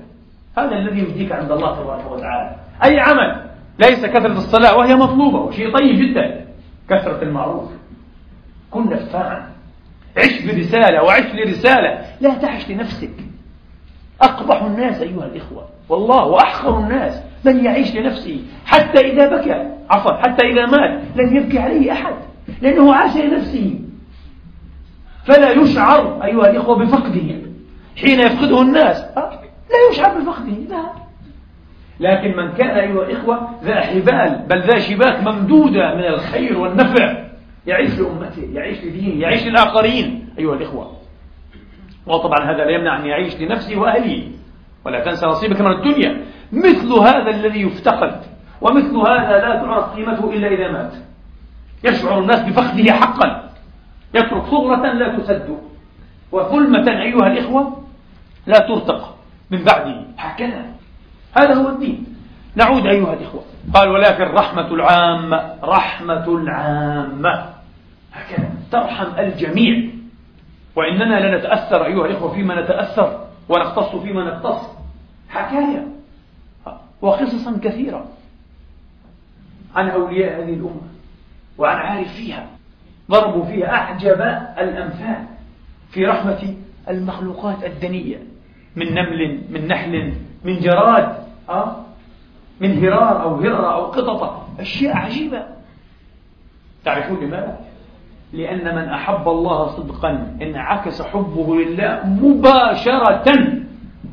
هذا 0.59 0.77
الذي 0.77 0.99
يجديك 0.99 1.33
عند 1.33 1.53
الله 1.53 1.83
تبارك 1.83 2.11
وتعالى. 2.11 2.57
أي 2.85 3.01
عمل؟ 3.01 3.48
ليس 3.79 4.07
كثرة 4.07 4.33
الصلاة 4.33 4.77
وهي 4.77 4.95
مطلوبة 4.95 5.39
وشيء 5.39 5.79
طيب 5.79 5.99
جدا. 5.99 6.47
كثرة 6.91 7.23
المعروف. 7.23 7.71
كن 8.71 8.91
نفاعا. 8.91 9.49
عش 10.17 10.43
برسالة 10.43 11.05
وعش 11.05 11.35
لرسالة. 11.35 12.05
لا 12.21 12.35
تعش 12.35 12.71
لنفسك. 12.71 13.11
أقبح 14.23 14.63
الناس 14.63 15.03
أيها 15.03 15.27
الإخوة. 15.27 15.69
والله 15.89 16.25
وأحقر 16.25 16.79
الناس 16.79 17.23
من 17.45 17.65
يعيش 17.65 17.95
لنفسه. 17.97 18.41
حتى 18.67 19.01
إذا 19.01 19.37
بكى. 19.37 19.71
عفوا. 19.91 20.13
حتى 20.13 20.47
إذا 20.47 20.67
مات. 20.67 21.01
لن 21.17 21.37
يبكي 21.37 21.59
عليه 21.59 21.93
أحد. 21.93 22.15
لأنه 22.63 22.95
عاش 22.95 23.17
لنفسه. 23.17 23.81
فلا 25.25 25.51
يشعر 25.51 26.25
أيها 26.25 26.51
الإخوة 26.51 26.79
بفقده. 26.79 27.37
حين 27.97 28.21
يفقده 28.21 28.63
الناس. 28.63 29.05
لا 29.71 29.91
يشعر 29.93 30.19
بفقده. 30.19 30.53
لا. 30.69 30.98
لكن 32.01 32.37
من 32.37 32.53
كان 32.53 32.71
أيها 32.71 33.03
الإخوة 33.03 33.49
ذا 33.65 33.81
حبال 33.81 34.47
بل 34.49 34.61
ذا 34.61 34.79
شباك 34.79 35.23
ممدودة 35.23 35.95
من 35.95 36.05
الخير 36.05 36.59
والنفع 36.59 37.25
يعيش 37.67 37.99
لأمته 37.99 38.49
يعيش 38.53 38.85
لدينه 38.85 39.21
يعيش 39.23 39.47
للآخرين 39.47 40.29
أيها 40.39 40.55
الإخوة. 40.55 40.93
وطبعا 42.07 42.45
هذا 42.45 42.65
لا 42.65 42.71
يمنع 42.71 43.01
أن 43.01 43.07
يعيش 43.07 43.41
لنفسه 43.41 43.77
وأهله. 43.77 44.29
ولا 44.85 45.05
تنسى 45.05 45.27
نصيبك 45.27 45.61
من 45.61 45.73
الدنيا. 45.73 46.25
مثل 46.53 46.93
هذا 46.93 47.31
الذي 47.31 47.63
يفتقد 47.63 48.21
ومثل 48.61 48.97
هذا 48.97 49.39
لا 49.39 49.63
تعرف 49.63 49.95
قيمته 49.95 50.33
إلا 50.33 50.49
إذا 50.49 50.73
مات. 50.73 50.93
يشعر 51.85 52.19
الناس 52.19 52.43
بفقده 52.43 52.93
حقا. 52.93 53.51
يترك 54.15 54.45
صغرة 54.45 54.93
لا 54.93 55.19
تسد. 55.19 55.59
وظلمة 56.33 57.03
أيها 57.03 57.27
الإخوة 57.27 57.83
لا 58.47 58.59
ترتق 58.59 59.17
من 59.51 59.65
بعده. 59.65 60.05
هكذا. 60.19 60.78
هذا 61.37 61.55
هو 61.55 61.69
الدين. 61.69 62.07
نعود 62.57 62.87
أيها 62.87 63.13
الإخوة. 63.13 63.45
قال 63.75 63.89
ولكن 63.89 64.23
رحمة 64.23 64.75
العامة 64.75 65.55
رحمة 65.63 66.29
العامة. 66.29 67.51
هكذا. 68.13 68.51
ترحم 68.73 69.19
الجميع. 69.19 69.91
وإننا 70.77 71.27
لنتأثر 71.27 71.87
أيها 71.87 72.07
الإخوة 72.07 72.35
فيما 72.35 72.61
نتأثر 72.61 73.27
ونختص 73.49 73.97
فيما 73.97 74.25
نختص. 74.25 74.67
حكاية. 75.29 75.87
وقصصا 77.03 77.59
كثيرة. 77.63 78.07
عن 79.77 79.89
أولياء 79.89 80.43
هذه 80.43 80.55
الأمة. 80.55 80.89
وعن 81.59 81.77
عارفيها. 81.77 82.47
ضربوا 83.11 83.45
فيها 83.45 83.69
أعجب 83.69 84.21
الأمثال 84.59 85.25
في 85.91 86.07
رحمة 86.07 86.55
المخلوقات 86.89 87.65
الدنية. 87.65 88.17
من 88.77 88.95
نمل 88.95 89.41
من 89.51 89.69
نحل 89.69 90.15
من 90.45 90.61
جراد 90.61 91.17
أه؟ 91.49 91.77
من 92.61 92.85
هرار 92.85 93.23
أو 93.23 93.35
هرة 93.37 93.75
أو 93.75 93.87
قططة. 93.87 94.49
أشياء 94.61 94.97
عجيبة. 94.97 95.43
تعرفون 96.85 97.21
لماذا؟ 97.21 97.61
لأن 98.33 98.77
من 98.77 98.89
أحب 98.89 99.29
الله 99.29 99.77
صدقا 99.77 100.37
انعكس 100.43 101.03
حبه 101.03 101.57
لله 101.57 102.07
مباشرة. 102.07 103.25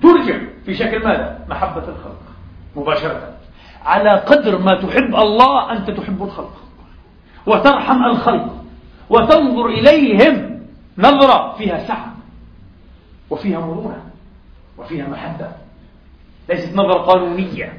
ترجع 0.01 0.39
في 0.65 0.73
شكل 0.73 1.03
ماذا؟ 1.03 1.39
محبة 1.49 1.83
الخلق. 1.83 2.21
مباشرة. 2.75 3.31
على 3.85 4.09
قدر 4.09 4.57
ما 4.57 4.81
تحب 4.81 5.15
الله 5.15 5.71
أنت 5.71 5.91
تحب 5.91 6.23
الخلق. 6.23 6.53
وترحم 7.47 8.03
الخلق. 8.03 8.55
وتنظر 9.09 9.65
إليهم 9.65 10.61
نظرة 10.97 11.55
فيها 11.57 11.87
سعة 11.87 12.15
وفيها 13.29 13.59
مرونة 13.59 14.03
وفيها 14.77 15.07
محبة. 15.07 15.64
ليست 16.49 16.75
نظرة 16.75 17.01
قانونية 17.01 17.73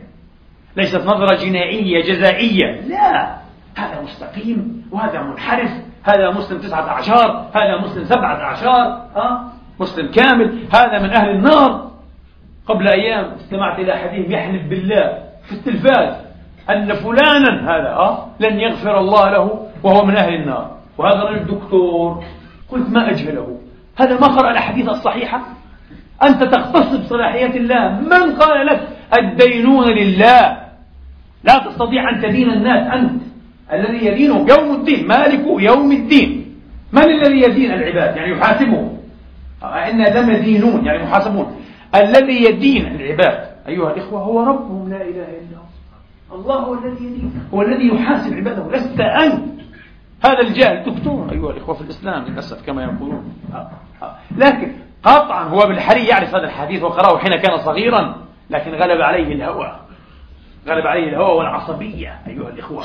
ليست 0.77 1.07
نظرة 1.07 1.35
جنائية 1.35 2.03
جزائية. 2.03 2.81
لا 2.81 3.37
هذا 3.77 4.01
مستقيم 4.03 4.87
وهذا 4.93 5.23
منحرف 5.23 5.71
هذا 6.05 6.31
مسلم 6.31 6.59
تسعة 6.59 6.89
أعشار 6.89 7.51
هذا 7.55 7.81
مسلم 7.81 8.05
سبعة 8.05 8.35
أعشار 8.35 9.07
ها؟ 9.17 9.53
مسلم 9.81 10.11
كامل 10.11 10.67
هذا 10.75 10.99
من 10.99 11.11
أهل 11.11 11.31
النار. 11.31 11.91
قبل 12.67 12.89
أيام 12.89 13.25
استمعت 13.25 13.79
إلى 13.79 13.97
حديث 13.97 14.31
يحلف 14.31 14.63
بالله 14.63 15.19
في 15.49 15.53
التلفاز 15.53 16.27
أن 16.71 16.95
فلانا 16.95 17.77
هذا 17.77 17.89
أه 17.89 18.27
لن 18.41 18.61
يغفر 18.61 18.99
الله 18.99 19.31
له 19.31 19.69
وهو 19.83 20.05
من 20.05 20.17
أهل 20.17 20.35
النار. 20.35 20.77
وهذا 20.99 21.23
الرجل 21.23 21.45
دكتور 21.45 22.25
قلت 22.69 22.91
ما 22.91 23.11
أجهله؟ 23.11 23.61
هذا 23.97 24.21
ما 24.21 24.27
قرأ 24.27 24.51
الأحاديث 24.51 24.89
الصحيحة؟ 24.89 25.56
أنت 26.23 26.43
تختص 26.45 26.97
بصلاحية 26.97 27.57
الله. 27.57 28.01
من 28.01 28.33
قال 28.37 28.67
لك 28.67 28.89
الدينون 29.19 29.87
لله؟ 29.89 30.67
لا 31.45 31.59
تستطيع 31.59 32.11
أن 32.11 32.23
تدين 32.23 32.51
الناس 32.51 32.93
أنت 32.93 33.23
الذي 33.73 34.07
يدين 34.07 34.31
يوم 34.31 34.75
الدين 34.75 35.07
مالك 35.09 35.45
يوم 35.59 35.93
الدين. 35.93 36.55
من 36.93 37.03
الذي 37.03 37.41
يدين 37.41 37.73
العباد؟ 37.73 38.17
يعني 38.17 38.33
يحاسبهم. 38.33 38.97
إن 39.63 40.05
لم 40.05 40.31
يدينون 40.31 40.85
يعني 40.85 41.03
يحاسبون 41.03 41.57
الذي 41.95 42.45
يدين 42.45 42.87
العباد. 42.87 43.49
أيها 43.69 43.93
الإخوة 43.93 44.21
هو 44.21 44.43
ربهم 44.43 44.91
لا 44.91 45.03
إله 45.03 45.27
إلا 45.29 45.59
هو. 45.59 46.37
الله 46.37 46.55
هو 46.55 46.75
الذي 46.75 47.05
يدين. 47.05 47.33
هو 47.55 47.63
الذي 47.63 47.89
يحاسب 47.89 48.35
عباده. 48.35 48.77
لست 48.77 49.01
أنت. 49.01 49.57
هذا 50.25 50.41
الجاهل. 50.41 50.93
دكتور 50.93 51.33
أيها 51.33 51.51
الإخوة 51.51 51.75
في 51.75 51.81
الإسلام 51.81 52.25
للأسف 52.25 52.67
كما 52.67 52.83
يقولون. 52.83 53.35
آه، 53.55 53.71
آه. 54.03 54.17
لكن 54.37 54.73
قطعا 55.07 55.45
هو 55.45 55.59
بالحري 55.59 56.07
يعرف 56.07 56.29
هذا 56.29 56.45
الحديث 56.45 56.83
وقرأه 56.83 57.19
حين 57.19 57.37
كان 57.37 57.57
صغيرا 57.57 58.15
لكن 58.51 58.75
غلب 58.75 59.01
عليه 59.01 59.35
الهوى. 59.35 59.77
غلب 60.69 60.87
عليه 60.87 61.09
الهوى 61.09 61.37
والعصبية 61.37 62.19
أيها 62.27 62.49
الإخوة. 62.49 62.85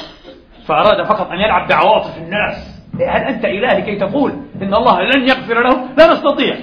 فأراد 0.66 1.08
فقط 1.08 1.32
أن 1.32 1.40
يلعب 1.40 1.68
بعواطف 1.68 2.18
الناس. 2.18 2.82
هل 2.94 3.22
أنت 3.22 3.46
إله 3.46 3.80
لكي 3.80 3.96
تقول 3.96 4.32
إن 4.62 4.74
الله 4.74 5.02
لن 5.02 5.30
يغفر 5.30 5.62
له؟ 5.62 5.88
لا 5.98 6.14
نستطيع. 6.14 6.56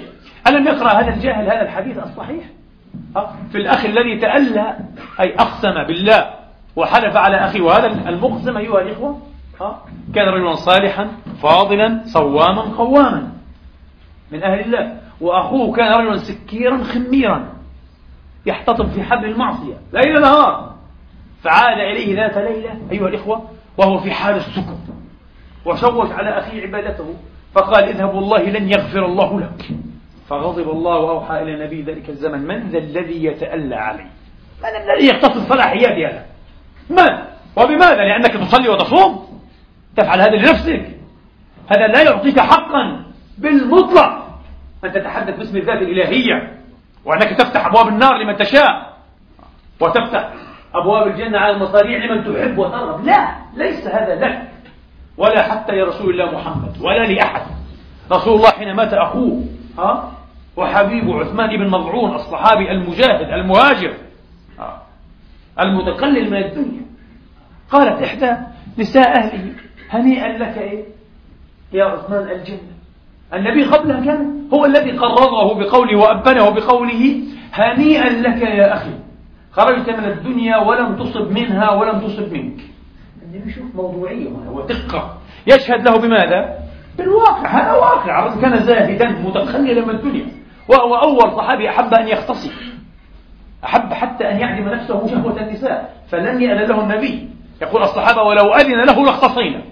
ألم 0.48 0.66
يقرأ 0.66 0.88
هذا 0.88 1.14
الجاهل 1.14 1.44
هذا 1.44 1.62
الحديث 1.62 1.98
الصحيح؟ 1.98 2.44
آه، 3.16 3.30
في 3.52 3.58
الأخ 3.58 3.84
الذي 3.84 4.18
تألى 4.18 4.76
أي 5.20 5.34
أقسم 5.34 5.82
بالله 5.86 6.30
وحلف 6.76 7.16
على 7.16 7.36
أخيه 7.36 7.60
وهذا 7.60 7.86
المقسم 7.86 8.56
أيها 8.56 8.80
الإخوة 8.80 9.18
كان 10.14 10.28
رجلا 10.28 10.54
صالحا 10.54 11.08
فاضلا 11.42 12.02
صواما 12.04 12.62
قواما 12.62 13.32
من 14.32 14.42
أهل 14.42 14.60
الله. 14.60 15.07
وأخوه 15.20 15.76
كان 15.76 15.92
رجلا 15.92 16.16
سكيرا 16.16 16.84
خميرا 16.84 17.52
يحتطب 18.46 18.88
في 18.90 19.02
حبل 19.02 19.24
المعصية. 19.24 19.74
ليل 19.92 20.20
نهار. 20.20 20.74
فعاد 21.42 21.78
إليه 21.78 22.16
ذات 22.16 22.38
ليلة 22.38 22.78
أيها 22.90 23.08
الإخوة 23.08 23.50
وهو 23.78 23.98
في 23.98 24.10
حال 24.10 24.36
السكر 24.36 24.76
وشوش 25.64 26.10
على 26.10 26.38
أخيه 26.38 26.62
عبادته 26.62 27.14
فقال 27.54 27.84
اذهب 27.84 28.14
والله 28.14 28.42
لن 28.42 28.68
يغفر 28.68 29.04
الله 29.04 29.40
لك. 29.40 29.66
فغضب 30.28 30.70
الله 30.70 30.98
وأوحى 30.98 31.42
إلى 31.42 31.64
نبي 31.64 31.82
ذلك 31.82 32.08
الزمن 32.08 32.38
من 32.38 32.68
ذا 32.70 32.78
الذي 32.78 33.24
يتألى 33.24 33.74
عليه 33.74 34.10
من 34.62 34.92
الذي 34.92 35.08
يختص 35.08 35.48
صلاحيات 35.48 36.12
هذا 36.12 36.26
من؟ 36.90 37.18
وبماذا؟ 37.56 38.04
لأنك 38.04 38.32
تصلي 38.32 38.68
وتصوم؟ 38.68 39.40
تفعل 39.96 40.20
هذا 40.20 40.36
لنفسك. 40.36 40.90
هذا 41.68 41.86
لا 41.86 42.02
يعطيك 42.02 42.40
حقا 42.40 43.04
بالمطلق. 43.38 44.27
أن 44.84 44.92
تتحدث 44.92 45.36
باسم 45.38 45.56
الذات 45.56 45.82
الإلهية 45.82 46.58
وأنك 47.04 47.30
تفتح 47.38 47.66
أبواب 47.66 47.88
النار 47.88 48.16
لمن 48.22 48.36
تشاء. 48.36 48.96
وتفتح 49.80 50.32
أبواب 50.74 51.06
الجنة 51.06 51.38
على 51.38 51.56
المصاريع 51.56 52.04
لمن 52.04 52.24
تحب 52.24 52.58
وترغب. 52.58 53.04
لا 53.04 53.34
ليس 53.54 53.86
هذا 53.86 54.14
لك. 54.14 54.42
ولا 55.16 55.42
حتى 55.42 55.72
لرسول 55.72 56.10
الله 56.10 56.38
محمد 56.38 56.82
ولا 56.82 57.04
لأحد. 57.04 57.42
رسول 58.12 58.34
الله 58.36 58.50
حين 58.50 58.72
مات 58.72 58.92
أخوه 58.94 59.44
ها 59.78 60.12
وحبيب 60.56 61.10
عثمان 61.10 61.56
بن 61.56 61.70
مضعون 61.70 62.14
الصحابي 62.14 62.70
المجاهد 62.70 63.30
المهاجر 63.30 63.94
المتقلل 65.60 66.30
من 66.30 66.36
الدنيا 66.36 66.82
قالت 67.70 68.02
إحدى 68.02 68.36
نساء 68.78 69.18
أهله 69.18 69.52
هنيئا 69.90 70.38
لك 70.38 70.58
إيه؟ 70.58 70.84
يا 71.72 71.84
عثمان 71.84 72.30
الجنة. 72.30 72.77
النبي 73.34 73.64
قبلها 73.64 74.04
كان 74.04 74.48
هو 74.54 74.64
الذي 74.64 74.90
قرضه 74.90 75.54
بقوله 75.54 75.98
وأبنه 75.98 76.50
بقوله 76.50 77.20
هنيئا 77.52 78.08
لك 78.08 78.42
يا 78.42 78.74
أخي 78.74 78.90
خرجت 79.52 79.90
من 79.90 80.04
الدنيا 80.04 80.56
ولم 80.56 80.96
تصب 80.96 81.30
منها 81.30 81.70
ولم 81.70 82.00
تصب 82.00 82.32
منك. 82.32 82.60
النبي 83.22 83.52
شوف 83.52 83.74
موضوعية 83.74 84.28
ودقة. 84.52 85.18
يشهد 85.46 85.88
له 85.88 85.98
بماذا؟ 85.98 86.58
بالواقع 86.98 87.46
هذا 87.46 87.72
واقع. 87.72 88.40
كان 88.40 88.56
زاهدا 88.56 89.08
متخللا 89.08 89.84
من 89.84 89.90
الدنيا. 89.90 90.26
وهو 90.68 90.94
أول 90.94 91.36
صحابي 91.36 91.68
أحب 91.68 91.94
أن 91.94 92.08
يختصي 92.08 92.50
أحب 93.64 93.92
حتى 93.92 94.30
أن 94.30 94.36
يعدم 94.38 94.68
نفسه 94.68 95.06
شهوة 95.06 95.40
النساء. 95.40 95.94
فلم 96.10 96.40
يأذن 96.40 96.68
له 96.68 96.80
النبي. 96.80 97.28
يقول 97.62 97.82
الصحابة 97.82 98.22
ولو 98.22 98.54
أذن 98.54 98.84
له 98.84 99.04
لاختصينا. 99.04 99.62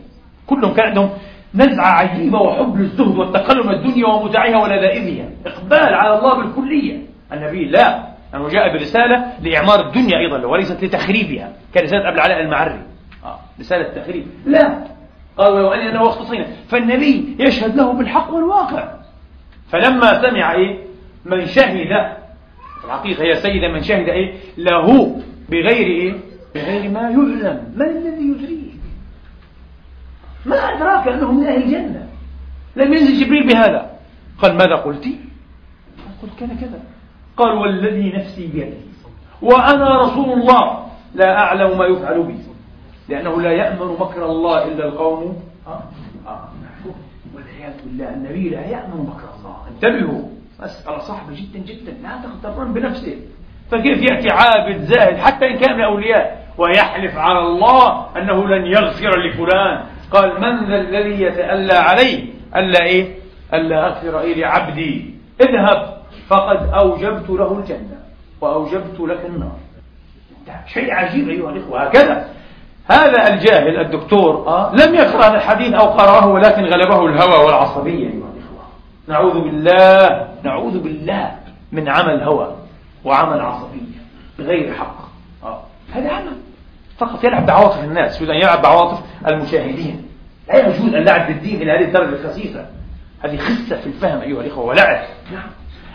كلهم 0.47 0.75
كان 0.75 0.87
عندهم 0.87 1.11
نزعة 1.55 1.87
عجيبة 1.87 2.41
وحب 2.41 2.77
للزهد 2.77 3.17
والتقلب 3.19 3.71
الدنيا 3.71 4.07
ومتعها 4.07 4.57
ولذائذها 4.63 5.29
إقبال 5.47 5.95
على 5.95 6.19
الله 6.19 6.43
بالكلية. 6.43 6.99
النبي 7.33 7.65
لا. 7.65 8.07
أنه 8.35 8.49
جاء 8.49 8.73
برسالة 8.73 9.33
لإعمار 9.43 9.87
الدنيا 9.87 10.19
أيضا 10.19 10.47
وليست 10.47 10.85
لتخريبها 10.85 11.53
كرسالة 11.75 12.09
أبو 12.09 12.17
العلاء 12.17 12.41
المعري. 12.41 12.81
آه. 13.25 13.39
رسالة 13.61 14.03
تخريب. 14.03 14.27
لا. 14.47 14.85
قال 15.39 15.53
ولو 15.53 15.73
أني 15.73 15.91
أنا 15.91 16.03
واختصينا 16.03 16.47
فالنبي 16.69 17.37
يشهد 17.39 17.77
له 17.77 17.93
بالحق 17.93 18.35
والواقع. 18.35 18.89
فلما 19.69 20.23
سمع 20.23 20.53
إيه؟ 20.53 20.79
من 21.25 21.47
شهد 21.47 21.87
الحقيقة 22.85 23.23
هي 23.25 23.35
سيدة 23.35 23.69
من 23.69 23.83
شهد 23.83 24.09
إيه؟ 24.09 24.35
له 24.59 25.17
بغير 25.49 25.87
إيه؟ 25.87 26.15
بغير 26.55 26.91
ما 26.91 27.01
يعلم. 27.01 27.75
من 27.77 27.87
الذي 27.87 28.29
يدريه؟ 28.29 28.66
ما 30.47 30.57
أدراك 30.57 31.09
أنه 31.09 31.33
من 31.33 31.47
أهل 31.47 31.63
الجنة. 31.63 32.09
لم 32.77 32.93
ينزل 32.93 33.25
جبريل 33.25 33.47
بهذا. 33.47 33.91
قال 34.43 34.57
ماذا 34.57 34.75
قلت؟ 34.75 35.05
قلت 36.23 36.33
كذا 36.41 36.55
كذا. 36.61 36.81
قال 37.37 37.59
والذي 37.59 38.13
نفسي 38.13 38.47
بيده. 38.47 38.77
وأنا 39.43 40.01
رسول 40.01 40.33
الله. 40.33 40.87
لا 41.15 41.39
أعلم 41.39 41.79
ما 41.79 41.85
يفعل 41.85 42.23
بي. 42.23 42.39
لأنه 43.09 43.43
لا 43.43 43.53
يأمن 43.53 43.97
مكر 44.01 44.27
الله 44.27 44.65
إلا 44.65 44.85
القوم. 44.85 45.43
آه. 45.67 45.83
آه. 46.27 46.49
والعياذ 47.35 47.75
بالله 47.85 48.15
النبي 48.15 48.49
لا 48.49 48.67
يأمن 48.67 49.07
مكر 49.07 49.29
الله. 49.39 49.57
انتبهوا. 49.75 50.29
مسألة 50.61 50.99
صعبة 50.99 51.33
جدا 51.33 51.59
جدا. 51.59 51.93
لا 52.03 52.21
تغترن 52.23 52.73
بنفسه. 52.73 53.17
فكيف 53.71 53.99
يأتي 54.11 54.29
عابد 54.31 54.81
زاهد 54.81 55.17
حتى 55.17 55.47
إن 55.47 55.59
كان 55.59 55.77
من 55.77 55.85
أولياء 55.85 56.47
ويحلف 56.59 57.17
على 57.17 57.39
الله 57.39 58.07
أنه 58.17 58.49
لن 58.49 58.67
يغفر 58.67 59.11
لفلان؟ 59.21 59.87
قال 60.13 60.41
من 60.41 60.67
ذا 60.67 60.81
الذي 60.81 61.23
يتألى 61.23 61.73
عليه 61.73 62.25
ألا 62.57 62.83
إيه؟ 62.85 63.15
ألا 63.55 63.87
أغفر 63.87 64.21
إيه 64.21 64.35
لعبدي 64.35 65.15
اذهب 65.41 65.97
فقد 66.29 66.69
أوجبت 66.75 67.31
له 67.31 67.59
الجنة 67.59 67.99
وأوجبت 68.41 69.01
لك 69.01 69.21
النار. 69.27 69.57
شيء 70.67 70.93
عجيب 70.93 71.29
أيها 71.29 71.51
الإخوة. 71.51 71.83
هكذا. 71.83 72.29
هذا 72.91 73.35
الجاهل 73.35 73.81
الدكتور 73.81 74.49
آه 74.49 74.73
لم 74.75 74.95
يقرأ 74.95 75.35
الحديث 75.37 75.75
أو 75.75 75.87
قرأه 75.87 76.27
ولكن 76.27 76.63
غلبه 76.63 77.07
الهوى 77.07 77.45
والعصبية 77.45 78.07
أيها 78.09 78.31
الإخوة. 78.37 78.65
نعوذ 79.09 79.41
بالله 79.41 80.29
نعوذ 80.43 80.79
بالله 80.79 81.31
من 81.73 81.89
عمل 81.89 82.23
هوى 82.23 82.57
وعمل 83.05 83.41
عصبية 83.41 83.97
بغير 84.39 84.75
حق. 84.75 84.97
آه. 85.45 85.63
هذا 85.93 86.09
عمل. 86.11 86.37
فقط 86.99 87.25
يلعب 87.25 87.47
بعواطف 87.47 87.85
الناس 87.85 88.17
يريد 88.17 88.31
أن 88.31 88.37
يلعب 88.37 88.63
بعواطف 88.63 89.01
المشاهدين. 89.27 90.09
لا 90.49 90.59
يجوز 90.59 90.95
أن 90.95 91.05
لعب 91.05 91.27
بالدين 91.27 91.63
إلى 91.63 91.73
هذه 91.73 91.85
الدرجة 91.85 92.09
الخسيسة 92.09 92.67
هذه 93.25 93.37
خسة 93.37 93.77
في 93.77 93.87
الفهم 93.87 94.21
أيها 94.21 94.41
الإخوة 94.41 94.65
ولعب. 94.65 95.05
نعم. 95.33 95.51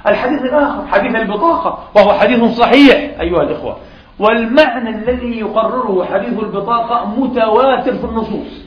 الحديث 0.07 0.41
الآخر 0.41 0.87
حديث 0.87 1.15
البطاقة 1.15 1.89
وهو 1.95 2.13
حديث 2.13 2.43
صحيح 2.43 3.19
أيها 3.19 3.43
الإخوة. 3.43 3.77
والمعنى 4.19 4.89
الذي 4.89 5.39
يقرره 5.39 6.05
حديث 6.05 6.39
البطاقة 6.39 7.05
متواتر 7.05 7.97
في 7.97 8.05
النصوص. 8.05 8.65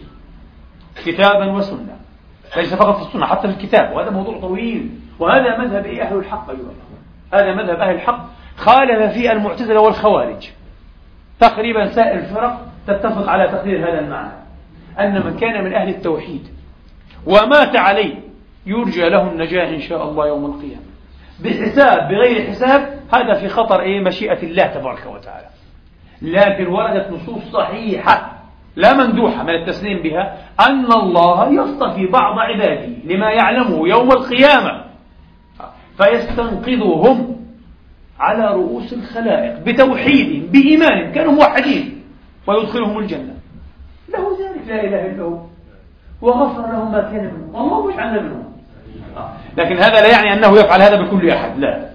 كتابا 1.05 1.53
وسنة. 1.53 1.97
ليس 2.57 2.75
فقط 2.75 2.97
في 2.97 3.09
السنة 3.09 3.27
حتى 3.27 3.49
في 3.49 3.55
الكتاب. 3.55 3.97
وهذا 3.97 4.11
موضوع 4.11 4.41
طويل. 4.41 4.91
وهذا 5.19 5.59
مذهب 5.59 5.87
أهل 5.87 6.17
الحق 6.17 6.51
أيها 6.51 6.61
الأخوة. 6.61 6.99
هذا 7.33 7.55
مذهب 7.55 7.81
أهل 7.81 7.95
الحق. 7.95 8.25
خالف 8.57 9.13
فيه 9.13 9.33
المعتزلة 9.33 9.81
والخوارج. 9.81 10.51
تقريبا 11.41 11.87
سائر 11.87 12.19
الفرق 12.19 12.67
تتفق 12.87 13.29
على 13.29 13.49
تقرير 13.49 13.91
هذا 13.91 14.01
المعنى 14.01 14.33
أن 15.01 15.27
من 15.27 15.37
كان 15.37 15.65
من 15.65 15.75
أهل 15.75 15.89
التوحيد 15.89 16.49
ومات 17.27 17.77
عليه 17.77 18.15
يرجى 18.67 19.09
له 19.09 19.31
النجاة 19.31 19.69
إن 19.75 19.81
شاء 19.81 20.09
الله 20.09 20.27
يوم 20.27 20.45
القيامة. 20.45 20.85
بحساب 21.45 22.09
بغير 22.09 22.51
حساب 22.51 23.01
هذا 23.15 23.35
في 23.41 23.49
خطر 23.49 23.81
إيه؟ 23.81 24.01
مشيئة 24.01 24.43
الله 24.43 24.67
تبارك 24.67 25.07
وتعالى. 25.07 25.47
لكن 26.23 26.67
وردت 26.67 27.11
نصوص 27.11 27.43
صحيحة 27.53 28.33
لا 28.77 28.95
مندوحة 28.95 29.43
من 29.43 29.55
التسليم 29.55 30.03
بها 30.03 30.37
أن 30.69 30.93
الله 30.93 31.49
يصطفي 31.49 32.07
بعض 32.07 32.39
عباده 32.39 32.89
لما 33.05 33.31
يعلمه 33.31 33.89
يوم 33.89 34.13
القيامة 34.13 34.85
فيستنقذهم 35.99 37.34
على 38.21 38.47
رؤوس 38.47 38.93
الخلائق 38.93 39.59
بتوحيد 39.59 40.53
بإيمان 40.53 41.13
كانوا 41.13 41.33
موحدين 41.33 42.03
ويدخلهم 42.47 42.99
الجنة. 42.99 43.35
له 44.09 44.19
ذلك 44.19 44.69
لا 44.69 44.85
إله 44.85 45.07
إلا 45.07 45.23
هو. 45.23 45.39
وغفر 46.23 46.61
لهم 46.73 46.93
ما 46.93 47.01
كان 47.01 47.25
منهم. 47.25 47.55
والله 47.55 47.93
يجعلنا 47.93 48.23
منهم. 48.23 48.45
لكن 49.57 49.77
هذا 49.77 50.01
لا 50.01 50.11
يعني 50.11 50.33
أنه 50.33 50.59
يفعل 50.59 50.83
هذا 50.83 51.03
بكل 51.03 51.31
أحد 51.31 51.59
لا. 51.59 51.89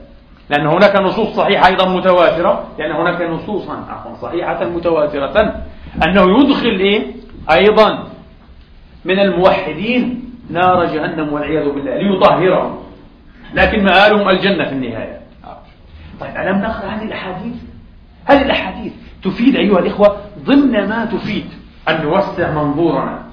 لأن 0.49 0.67
هناك 0.67 0.95
نصوص 0.95 1.27
صحيحة 1.27 1.67
أيضا 1.67 1.89
متواترة. 1.89 2.67
لأن 2.79 2.91
هناك 2.91 3.21
نصوصا 3.21 3.86
عفوا 3.89 4.15
صحيحة 4.15 4.65
متواترة 4.65 5.63
أنه 6.08 6.39
يدخل 6.39 6.79
إيه؟ 6.79 7.05
أيضا 7.51 8.08
من 9.05 9.19
الموحدين 9.19 10.32
نار 10.49 10.86
جهنم 10.86 11.34
والعياذ 11.34 11.69
بالله 11.69 11.97
ليطهرهم. 11.97 12.77
لكن 13.53 13.84
مآلهم 13.84 14.29
الجنة 14.29 14.65
في 14.65 14.71
النهاية. 14.71 15.19
طيب 16.19 16.38
ألم 16.38 16.58
نقرأ 16.58 16.89
هذه 16.89 17.03
الأحاديث؟ 17.03 17.55
هذه 18.25 18.41
الأحاديث 18.41 18.93
تفيد 19.23 19.55
أيها 19.55 19.79
الإخوة 19.79 20.17
ضمن 20.45 20.89
ما 20.89 21.05
تفيد. 21.05 21.45
أن 21.89 22.01
نوسع 22.01 22.51
منظورنا 22.51 23.23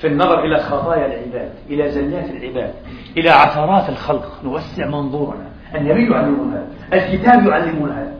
في 0.00 0.06
النظر 0.06 0.44
إلى 0.44 0.58
خطايا 0.58 1.06
العباد 1.06 1.52
إلى 1.70 1.90
زلات 1.90 2.30
العباد 2.30 2.74
إلى 3.16 3.30
عثرات 3.30 3.88
الخلق. 3.88 4.40
نوسع 4.44 4.86
منظورنا. 4.86 5.46
النبي 5.74 6.10
يعلمنا 6.12 6.66
الكتاب 6.92 7.46
يعلمنا 7.46 8.12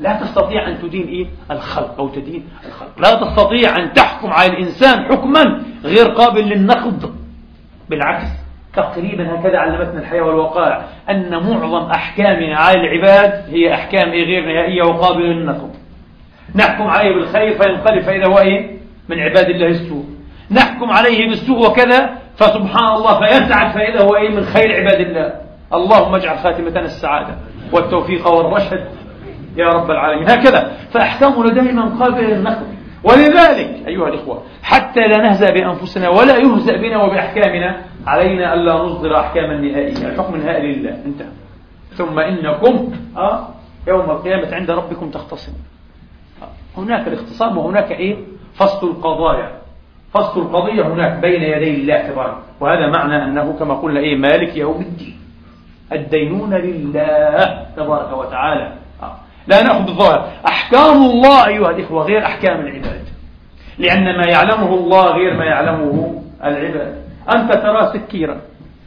لا 0.00 0.20
تستطيع 0.20 0.68
أن 0.68 0.82
تدين 0.82 1.06
إيه؟ 1.08 1.26
الخلق 1.50 1.98
أو 1.98 2.08
تدين 2.08 2.44
الخلق. 2.66 3.00
لا 3.00 3.14
تستطيع 3.14 3.76
أن 3.76 3.92
تحكم 3.92 4.30
على 4.30 4.52
الإنسان 4.52 5.04
حكما 5.04 5.62
غير 5.84 6.08
قابل 6.08 6.40
للنقد. 6.40 7.14
بالعكس 7.90 8.43
تقريبا 8.76 9.34
هكذا 9.34 9.58
علمتنا 9.58 10.00
الحياة 10.00 10.22
والوقائع 10.22 10.84
أن 11.10 11.30
معظم 11.30 11.90
أحكامنا 11.90 12.56
على 12.56 12.80
العباد 12.80 13.44
هي 13.50 13.74
أحكام 13.74 14.12
إيه 14.12 14.24
غير 14.24 14.44
نهائية 14.54 14.82
وقابلة 14.82 15.26
للنقد 15.26 15.70
نحكم 16.54 16.84
عليه 16.84 17.14
بالخير 17.14 17.50
فينقلب 17.50 18.02
فإذا 18.02 18.26
هو 18.26 18.38
إيه؟ 18.38 18.70
من 19.08 19.20
عباد 19.20 19.48
الله 19.48 19.66
السوء. 19.66 20.04
نحكم 20.50 20.90
عليه 20.90 21.28
بالسوء 21.28 21.70
وكذا 21.70 22.10
فسبحان 22.36 22.96
الله 22.96 23.18
فيسعد 23.18 23.72
فإذا 23.72 24.02
هو 24.02 24.16
إيه؟ 24.16 24.28
من 24.28 24.44
خير 24.44 24.76
عباد 24.80 25.00
الله. 25.00 25.32
اللهم 25.74 26.14
اجعل 26.14 26.38
خاتمتنا 26.38 26.80
السعادة 26.80 27.34
والتوفيق 27.72 28.28
والرشد. 28.28 28.84
يا 29.56 29.68
رب 29.68 29.90
العالمين. 29.90 30.30
هكذا. 30.30 30.72
فأحكامنا 30.92 31.54
دائما 31.54 31.82
قابلة 32.00 32.20
للنقد 32.20 32.74
ولذلك 33.04 33.88
أيها 33.88 34.08
الإخوة 34.08 34.42
حتى 34.62 35.00
لا 35.00 35.22
نهزأ 35.22 35.50
بأنفسنا 35.50 36.08
ولا 36.08 36.36
يهزأ 36.36 36.76
بنا 36.76 37.02
وبأحكامنا 37.02 37.76
علينا 38.06 38.54
ألا 38.54 38.74
نصدر 38.74 39.20
أحكاما 39.20 39.56
نهائية 39.56 40.08
الحكم 40.08 40.34
النهائي 40.34 40.72
لله. 40.72 41.04
انتهى. 41.04 41.28
ثم 41.94 42.18
إنكم 42.18 42.92
آه. 43.16 43.48
يوم 43.88 44.10
القيامة 44.10 44.54
عند 44.54 44.70
ربكم 44.70 45.10
تختصمون. 45.10 45.60
آه. 46.42 46.80
هناك 46.80 47.08
الاختصام 47.08 47.58
وهناك 47.58 47.92
إيه؟ 47.92 48.16
فصل 48.54 48.86
القضايا. 48.86 49.50
فصل 50.14 50.40
القضية 50.40 50.82
هناك 50.82 51.18
بين 51.18 51.42
يدي 51.42 51.70
الله 51.70 52.10
تبارك. 52.10 52.36
وهذا 52.60 52.86
معنى 52.90 53.24
أنه 53.24 53.56
كما 53.58 53.74
قلنا 53.74 54.00
إيه؟ 54.00 54.16
مالك 54.16 54.56
يوم 54.56 54.80
الدين. 54.80 55.18
الدينون 55.92 56.54
لله 56.54 57.66
تبارك 57.76 58.18
وتعالى. 58.18 58.72
آه. 59.02 59.16
لا 59.46 59.62
نأخذ 59.62 59.84
بالظاهر 59.84 60.28
أحكام 60.48 60.96
الله 60.96 61.46
أيها 61.46 61.70
الإخوة 61.70 62.04
غير 62.04 62.26
أحكام 62.26 62.60
العباد. 62.60 63.04
لأن 63.78 64.16
ما 64.16 64.26
يعلمه 64.26 64.74
الله 64.74 65.06
غير 65.06 65.34
ما 65.36 65.44
يعلمه 65.44 66.22
العباد. 66.44 67.03
أنت 67.36 67.52
ترى 67.52 67.92
سكيرا 67.92 68.40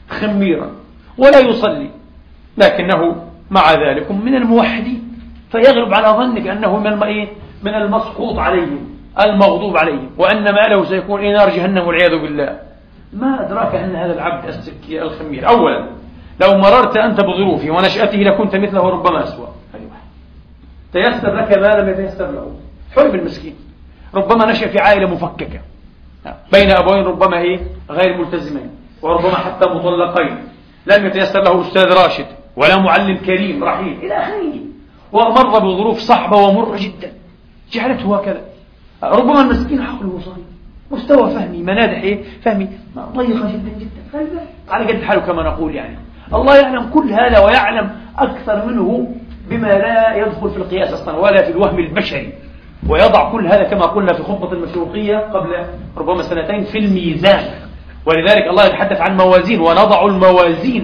خميرا 0.10 0.72
ولا 1.18 1.40
يصلي 1.40 1.90
لكنه 2.58 3.16
مع 3.52 3.72
ذلك 3.72 4.12
من 4.12 4.36
الموحدين. 4.36 5.04
فيغلب 5.52 5.94
على 5.94 6.08
ظنك 6.08 6.48
أنه 6.48 6.78
من 6.78 7.00
من 7.64 7.74
المسقوط 7.74 8.40
عليهم 8.40 8.98
المغضوب 9.26 9.78
عليهم. 9.78 10.10
وأن 10.18 10.44
ماله 10.44 10.84
سيكون 10.84 11.22
إيه؟ 11.22 11.38
نار 11.38 11.50
جهنم 11.50 11.88
والعياذ 11.88 12.12
بالله. 12.12 12.60
ما 13.14 13.46
أدراك 13.46 13.76
أن 13.76 13.96
هذا 13.96 14.14
العبد 14.14 14.48
السكي 14.48 15.02
الخمير. 15.02 15.50
أولا 15.50 15.86
لو 16.42 16.58
مررت 16.58 16.98
أنت 16.98 17.22
بظروفه 17.22 17.72
ونشأته 17.72 18.18
لكنت 18.18 18.56
مثله 18.56 18.90
ربما 18.90 19.24
أسوأ. 19.24 19.48
تيسر 20.94 21.36
لك 21.36 21.58
ما 21.58 21.68
لم 21.68 21.90
يتيسر 21.90 22.32
له. 22.32 22.56
حلم 22.96 23.16
المسكين. 23.16 23.56
ربما 24.16 24.52
نشأ 24.52 24.68
في 24.68 24.80
عائلة 24.80 25.10
مفككة. 25.10 25.60
بين 26.52 26.72
أبوين 26.72 27.04
ربما 27.04 27.38
إيه؟ 27.38 27.60
غير 27.90 28.18
ملتزمين 28.18 28.70
وربما 29.02 29.36
حتى 29.36 29.70
مطلقين. 29.70 30.38
لم 30.88 31.06
يتيسر 31.06 31.42
له 31.44 31.62
أستاذ 31.62 31.94
راشد 32.04 32.26
ولا 32.56 32.78
معلم 32.78 33.18
كريم 33.18 33.64
رحيم. 33.64 34.00
إلى 34.04 34.14
آخره 34.14 34.54
ومر 35.12 35.60
بظروف 35.60 36.00
صعبة 36.00 36.38
ومرة 36.38 36.78
جدا. 36.78 37.12
جعلته 37.72 38.18
هكذا. 38.18 38.42
ربما 39.04 39.42
المسكين 39.42 39.82
عقله 39.82 40.20
صغير 40.20 40.46
مستوى 40.92 41.30
فهمي 41.30 41.64
منادح 41.64 42.02
إيه؟ 42.02 42.24
فهمي 42.42 42.68
ضيقة 42.98 43.52
جدا 43.52 43.72
جدا. 43.80 44.46
على 44.70 44.94
قد 44.94 45.02
حاله 45.02 45.22
كما 45.22 45.44
نقول 45.44 45.76
يعني. 45.76 45.98
الله 46.34 46.56
يعلم 46.56 46.90
كل 46.90 47.12
هذا 47.12 47.40
ويعلم 47.40 47.92
أكثر 48.18 48.66
منه 48.66 49.16
بما 49.50 49.68
لا 49.68 50.16
يدخل 50.16 50.50
في 50.50 50.58
القياس 50.58 50.94
أصلا 50.94 51.18
ولا 51.18 51.44
في 51.44 51.52
الوهم 51.52 51.80
البشري. 51.80 52.34
ويضع 52.90 53.32
كل 53.32 53.48
هذا 53.48 53.64
كما 53.64 53.86
قلنا 53.86 54.14
في 54.14 54.24
خطبة 54.24 54.52
المشروقية 54.52 55.18
قبل 55.18 55.66
ربما 55.98 56.22
سنتين 56.22 56.64
في 56.64 56.78
الميزان. 56.78 57.44
ولذلك 58.06 58.48
الله 58.50 58.66
يتحدث 58.66 59.02
عن 59.02 59.18
موازين 59.18 59.60
ونضع 59.60 60.06
الموازين 60.06 60.84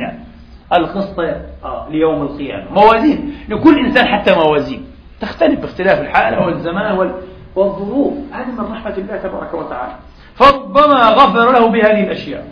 القسط 0.73 1.19
آه، 1.19 1.87
ليوم 1.91 2.21
القيامة. 2.21 2.71
موازين. 2.71 3.33
لكل 3.49 3.85
إنسان 3.85 4.07
حتى 4.07 4.35
موازين. 4.35 4.85
تختلف 5.21 5.59
باختلاف 5.59 6.01
الحالة 6.01 6.45
والزمان 6.45 7.13
والظروف. 7.55 8.13
هذه 8.31 8.51
من 8.51 8.71
رحمة 8.71 8.97
الله 8.97 9.17
تبارك 9.17 9.53
وتعالى. 9.53 9.93
فربما 10.35 11.09
غفر 11.09 11.51
له 11.51 11.67
بهذه 11.67 12.03
الأشياء. 12.03 12.47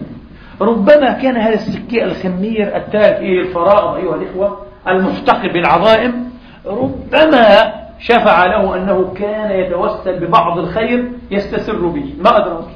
ربما 0.62 1.12
كان 1.12 1.38
هذا 1.38 1.54
السكي 1.54 2.04
الخمير 2.04 2.76
التالف 2.76 3.18
إلى 3.18 3.42
الفرائض 3.42 3.96
أيها 3.96 4.16
الإخوة 4.16 4.58
المفتقر 4.88 5.54
بالعظائم 5.54 6.32
ربما 6.66 7.74
شفع 8.02 8.46
له 8.46 8.76
أنه 8.76 9.14
كان 9.14 9.52
يتوسل 9.52 10.20
ببعض 10.20 10.58
الخير 10.60 11.12
يستسر 11.32 11.86
به. 11.86 12.14
ما 12.24 12.38
أدرك 12.38 12.68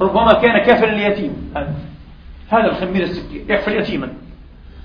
ربما 0.00 0.32
كان 0.32 0.58
كافلا 0.58 0.92
اليتيم 0.92 1.52
هذا. 2.52 2.66
الخمير 2.66 3.02
السكي 3.02 3.44
يكفي 3.48 3.76
يتيما 3.76 4.08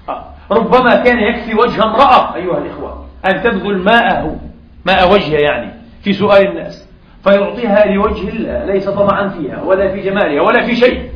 آه. 0.09 0.23
ربما 0.51 0.95
كان 0.95 1.19
يكفي 1.19 1.55
وجه 1.55 1.83
امرأة. 1.83 2.35
أيها 2.35 2.57
الإخوة. 2.57 3.05
أن 3.25 3.43
تبذل 3.43 3.77
ماءه. 3.77 4.39
ماء 4.85 5.13
وجهه 5.13 5.37
يعني. 5.39 5.71
في 6.01 6.13
سؤال 6.13 6.47
الناس. 6.47 6.89
فيعطيها 7.23 7.85
لوجه 7.85 8.29
الله. 8.29 8.65
ليس 8.65 8.89
طمعا 8.89 9.27
فيها. 9.27 9.61
ولا 9.63 9.91
في 9.91 10.01
جمالها. 10.01 10.41
ولا 10.41 10.65
في 10.65 10.75
شيء. 10.75 11.09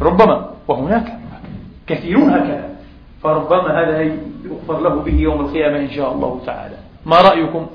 ربما. 0.00 0.50
وهناك. 0.68 1.12
كثيرون 1.86 2.30
هكذا. 2.30 2.68
فربما 3.22 3.80
هذا 3.80 4.00
يغفر 4.44 4.80
له 4.80 5.02
به 5.02 5.14
يوم 5.14 5.40
القيامة 5.40 5.78
إن 5.78 5.90
شاء 5.90 6.12
الله 6.12 6.40
تعالى. 6.46 6.81
ما 7.06 7.20
رأيكم؟ 7.20 7.66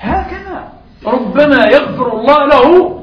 هكذا. 0.00 0.72
ربما 1.06 1.64
يغفر 1.64 2.20
الله 2.20 2.46
له 2.46 2.98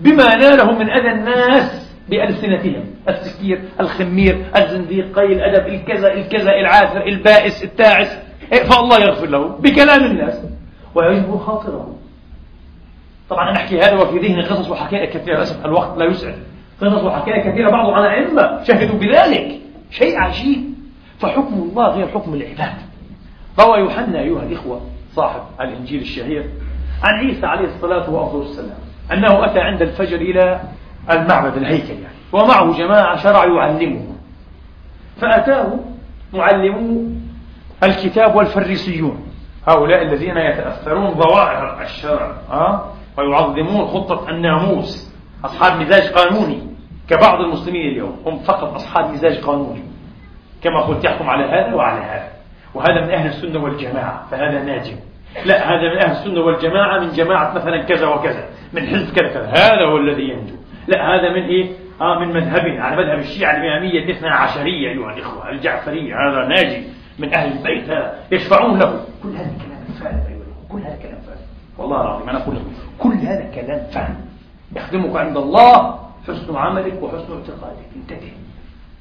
بما 0.00 0.34
ناله 0.34 0.72
من 0.72 0.90
أذى 0.90 1.10
الناس 1.10 1.90
بألسنتهم. 2.08 2.84
السكير 3.08 3.60
الخمير 3.80 4.46
الزنديق 4.56 5.18
قيل 5.18 5.32
الأدب 5.32 5.66
الكذا 5.66 6.12
الكذا 6.12 6.50
العاثر 6.50 7.06
البائس 7.06 7.64
التاعس. 7.64 8.18
إيه، 8.52 8.62
فالله 8.62 8.98
يغفر 9.00 9.26
له 9.26 9.48
بكلام 9.48 10.04
الناس 10.04 10.44
ويجبر 10.94 11.38
خاطره. 11.38 11.96
طبعا 13.30 13.50
أنا 13.50 13.56
أحكي 13.56 13.78
هذا 13.78 13.94
وفي 13.94 14.18
ذهني 14.18 14.42
قصص 14.42 14.70
وحكاية 14.70 15.10
كثيرة 15.10 15.36
للأسف 15.36 15.66
الوقت 15.66 15.98
لا 15.98 16.04
يسعد. 16.04 16.38
قصص 16.80 17.04
وحكاية 17.04 17.50
كثيرة 17.50 17.70
بعض 17.70 17.90
عن 17.90 18.04
أئمة 18.04 18.64
شهدوا 18.64 18.98
بذلك. 18.98 19.60
شيء 19.90 20.18
عجيب. 20.18 20.74
فحكم 21.18 21.54
الله 21.54 21.88
غير 21.88 22.08
حكم 22.08 22.34
العباد. 22.34 22.74
روى 23.60 23.78
يوحنا 23.78 24.20
أيها 24.20 24.42
الإخوة 24.42 24.80
صاحب 25.14 25.40
الإنجيل 25.60 26.00
الشهير 26.00 26.50
عن 27.02 27.14
عيسى 27.14 27.46
عليه 27.46 27.64
الصلاة 27.64 28.10
والسلام 28.10 28.78
أنه 29.12 29.44
أتى 29.44 29.60
عند 29.60 29.82
الفجر 29.82 30.16
إلى 30.16 30.60
المعبد 31.10 31.56
الهيكل 31.56 32.02
يعني 32.02 32.14
ومعه 32.32 32.78
جماعة 32.78 33.16
شرع 33.16 33.44
يعلمه 33.44 34.06
فأتاه 35.16 35.78
معلمو 36.34 37.10
الكتاب 37.82 38.36
والفريسيون 38.36 39.26
هؤلاء 39.68 40.02
الذين 40.02 40.36
يتأثرون 40.36 41.14
ظواهر 41.14 41.82
الشرع 41.82 42.36
أه؟ 42.50 42.84
ويعظمون 43.18 43.86
خطة 43.86 44.28
الناموس 44.28 45.14
أصحاب 45.44 45.80
مزاج 45.80 46.12
قانوني 46.12 46.62
كبعض 47.08 47.40
المسلمين 47.40 47.90
اليوم 47.90 48.16
هم 48.26 48.38
فقط 48.38 48.74
أصحاب 48.74 49.10
مزاج 49.10 49.38
قانوني 49.38 49.82
كما 50.62 50.80
قلت 50.80 51.04
يحكم 51.04 51.30
على 51.30 51.44
هذا 51.44 51.74
وعلى 51.74 52.00
هذا 52.00 52.28
وهذا 52.74 53.00
من 53.04 53.10
أهل 53.10 53.26
السنة 53.26 53.64
والجماعة 53.64 54.26
فهذا 54.30 54.62
ناجم. 54.62 54.96
لا 55.44 55.70
هذا 55.70 55.94
من 55.94 56.02
أهل 56.04 56.10
السنة 56.10 56.40
والجماعة 56.40 57.00
من 57.00 57.08
جماعة 57.12 57.54
مثلا 57.54 57.82
كذا 57.82 58.06
وكذا 58.06 58.48
من 58.72 58.86
حزب 58.86 59.14
كذا 59.14 59.28
كذا 59.28 59.46
هذا 59.46 59.84
هو 59.84 59.96
الذي 59.96 60.22
ينجو. 60.22 60.54
لا 60.88 61.14
هذا 61.14 61.28
من 61.28 61.42
إيه؟ 61.42 61.70
آه 62.00 62.18
من 62.18 62.28
مذهبنا 62.28 62.84
على 62.84 62.96
مذهب 62.96 63.18
الشيعة 63.18 63.56
الإمامية 63.56 64.04
الاثنى 64.04 64.28
عشرية 64.28 64.90
أيها 64.90 65.12
الإخوة 65.12 65.50
الجعفرية 65.50 66.14
هذا 66.14 66.48
ناجي 66.48 66.82
من 67.18 67.34
أهل 67.34 67.52
البيت 67.52 67.90
هذا 67.90 68.18
يشفعون 68.32 68.78
له. 68.78 69.04
كل 69.22 69.28
هذا 69.28 69.52
كلام 69.58 69.84
فارغ 70.00 70.26
أيها 70.28 70.36
الإخوة 70.36 70.68
كل 70.68 70.78
هذا 70.78 70.96
كلام 71.02 71.20
فارغ 71.20 71.40
والله 71.78 72.00
العظيم 72.00 72.28
أنا 72.28 72.42
أقول 72.42 72.54
لكم 72.56 72.72
كل 72.98 73.14
هذا 73.14 73.50
كلام 73.54 73.86
فارغ 73.94 74.14
يخدمك 74.76 75.16
عند 75.16 75.36
الله 75.36 75.98
حسن 76.28 76.56
عملك 76.56 77.02
وحسن 77.02 77.32
اعتقادك. 77.32 77.86
انتبه. 77.96 78.32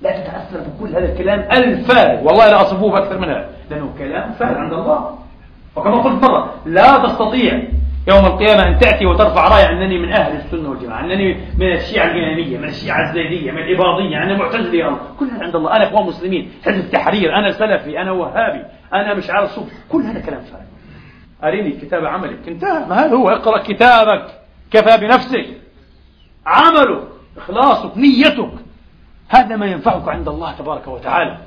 لا 0.01 0.12
تتأثر 0.12 0.59
بكل 0.59 0.95
هذا 0.95 1.12
الكلام 1.13 1.39
الفارغ 1.51 2.23
والله 2.23 2.49
لا 2.49 2.62
أصفوه 2.62 2.91
بأكثر 2.91 3.17
من 3.17 3.29
هذا 3.29 3.49
لأنه 3.69 3.93
كلام 3.97 4.31
فارغ 4.31 4.57
عند 4.57 4.73
الله. 4.73 5.19
وكما 5.75 6.01
قلت 6.01 6.23
مرة 6.23 6.53
لا 6.65 6.97
تستطيع 6.97 7.63
يوم 8.07 8.25
القيامة 8.25 8.67
أن 8.67 8.79
تأتي 8.79 9.05
وترفع 9.05 9.47
راية 9.47 9.69
أنني 9.69 9.97
من 9.97 10.12
أهل 10.12 10.35
السنة 10.35 10.69
والجماعة 10.69 10.99
أنني 10.99 11.33
من 11.57 11.71
الشيعة 11.71 12.05
الإمامية 12.05 12.57
من 12.57 12.67
الشيعة 12.67 13.09
الزيدية 13.09 13.51
من 13.51 13.57
الإباضية 13.57 14.17
أنا 14.23 14.38
معتزلي 14.38 14.97
كل 15.19 15.25
هذا 15.25 15.43
عند 15.43 15.55
الله. 15.55 15.75
أنا 15.75 15.88
إخوان 15.88 16.05
مسلمين 16.05 16.51
حزب 16.65 16.79
التحرير 16.79 17.35
أنا 17.35 17.51
سلفي 17.51 18.01
أنا 18.01 18.12
وهابي 18.12 18.63
أنا 18.93 19.13
مش 19.13 19.29
على 19.29 19.45
الصوف. 19.45 19.69
كل 19.89 20.01
هذا 20.01 20.19
كلام 20.19 20.41
فارغ. 20.41 20.63
أريني 21.43 21.71
كتاب 21.71 22.05
عملك. 22.05 22.47
انتهى. 22.47 22.85
ما 22.85 23.05
هذا 23.05 23.15
هو؟ 23.15 23.29
اقرأ 23.29 23.63
كتابك. 23.63 24.25
كفى 24.71 24.97
بنفسك. 24.97 25.45
عملك. 26.45 27.03
إخلاصك. 27.38 27.97
نيتك. 27.97 28.51
هذا 29.29 29.55
ما 29.55 29.65
ينفعك 29.65 30.07
عند 30.07 30.27
الله 30.27 30.51
تبارك 30.51 30.87
وتعالى. 30.87 31.37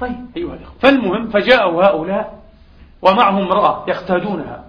طيب 0.00 0.26
أيها 0.36 0.54
الأخوة 0.54 0.78
فالمهم 0.80 1.28
فجاءوا 1.28 1.84
هؤلاء 1.84 2.40
ومعهم 3.02 3.36
امرأة 3.36 3.84
يختادونها 3.88 4.64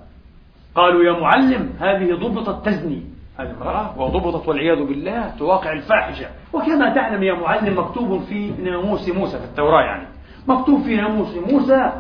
قالوا 0.75 1.03
يا 1.03 1.19
معلم 1.19 1.73
هذه 1.79 2.13
ضبطت 2.13 2.65
تزني. 2.65 3.03
هذه 3.39 3.51
امرأة 3.51 3.99
وضبطت 3.99 4.47
والعياذ 4.47 4.83
بالله 4.83 5.33
تواقع 5.39 5.71
الفاحشة. 5.71 6.27
وكما 6.53 6.95
تعلم 6.95 7.23
يا 7.23 7.33
معلم 7.33 7.79
مكتوب 7.79 8.23
في 8.23 8.51
ناموس 8.63 9.09
موسى 9.09 9.39
في 9.39 9.45
التوراة 9.45 9.81
يعني. 9.81 10.07
مكتوب 10.47 10.81
في 10.81 10.95
ناموس 10.95 11.35
موسى 11.35 11.91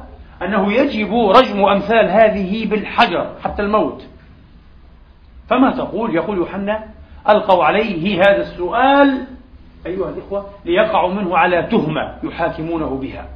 أنه 0.41 0.73
يجب 0.73 1.13
رجم 1.13 1.65
أمثال 1.65 2.09
هذه 2.09 2.69
بالحجر 2.69 3.35
حتى 3.43 3.61
الموت. 3.61 4.05
فما 5.47 5.71
تقول؟ 5.71 6.15
يقول 6.15 6.37
يوحنا 6.37 6.83
ألقوا 7.29 7.63
عليه 7.63 8.19
هذا 8.19 8.41
السؤال 8.41 9.27
أيها 9.85 10.09
الإخوة 10.09 10.49
ليقعوا 10.65 11.13
منه 11.13 11.37
على 11.37 11.67
تهمة 11.71 12.19
يحاكمونه 12.23 12.97
بها. 12.97 13.29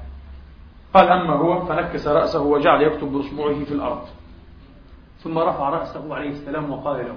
قال 0.93 1.07
أما 1.07 1.33
هو 1.33 1.65
فنكس 1.65 2.07
رأسه 2.07 2.41
وجعل 2.43 2.81
يكتب 2.81 3.07
بأصبعه 3.07 3.63
في 3.63 3.71
الأرض. 3.71 4.01
ثم 5.19 5.37
رفع 5.37 5.69
رأسه 5.69 6.15
عليه 6.15 6.29
السلام 6.29 6.71
وقال 6.71 7.05
له 7.05 7.15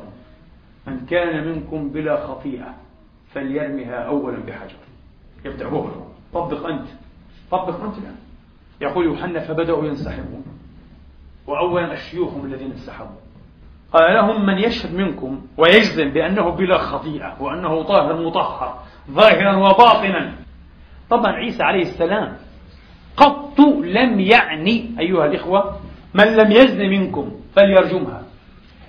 من 0.87 1.07
كان 1.07 1.49
منكم 1.49 1.89
بلا 1.89 2.27
خطيئة 2.27 2.75
فليرمها 3.33 3.95
أولا 3.95 4.39
بحجر. 4.39 4.77
يبدأ 5.45 5.67
هو 5.67 5.87
طبق 6.35 6.67
أنت 6.67 6.89
طبق 7.51 7.85
أنت 7.85 7.99
الآن. 7.99 8.17
يقول 8.81 9.05
يوحنا 9.07 9.41
فبدأوا 9.41 9.85
ينسحبون. 9.85 10.45
وأولا 11.47 11.93
الشيوخ 11.93 12.35
هم 12.35 12.45
الذين 12.45 12.73
انسحبوا. 12.73 13.17
قال 13.93 14.15
لهم 14.15 14.47
من 14.47 14.59
يشهد 14.59 14.95
منكم 14.95 15.41
ويجزم 15.57 16.11
بأنه 16.11 16.51
بلا 16.51 16.79
خطيئة 16.79 17.37
وأنه 17.41 17.83
طاهر 17.83 18.27
مطهر 18.27 18.79
ظاهرا 19.11 19.57
وباطنا. 19.57 20.33
طبعا 21.11 21.33
عيسى 21.33 21.63
عليه 21.63 21.83
السلام 21.83 22.37
قط 23.17 23.61
لم 23.85 24.21
يعني 24.21 24.91
أيها 24.99 25.27
الإخوة 25.27 25.77
من 26.15 26.25
لم 26.25 26.53
يزن 26.53 26.79
منكم 26.79 27.33
فليرجمها. 27.57 28.23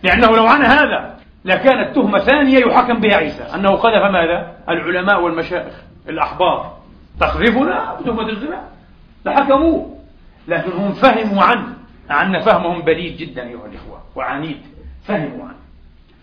لأنه 0.04 0.28
لو 0.28 0.46
عن 0.46 0.62
هذا 0.62 1.20
لكانت 1.46 1.96
تهمة 1.96 2.20
ثانية 2.20 2.58
يحكم 2.58 3.00
بها 3.00 3.16
عيسى. 3.16 3.44
أنه 3.44 3.70
قذف 3.70 4.04
ماذا؟ 4.12 4.56
العلماء 4.70 5.22
والمشايخ 5.22 5.74
الأحبار 6.10 6.78
تقذفنا؟ 7.20 7.98
بتهمة 8.02 8.30
الزنا 8.30 8.68
لحكموه. 9.26 9.96
لكن 10.48 10.72
هم 10.72 10.92
فهموا 10.92 11.44
عنه 11.44 11.74
عنا 12.10 12.40
فهمهم 12.40 12.82
بليد 12.82 13.18
جدا 13.18 13.44
أيها 13.44 13.66
الإخوة 13.66 14.02
وعنيد. 14.16 14.62
فهموا 15.04 15.46
عنه. 15.46 15.58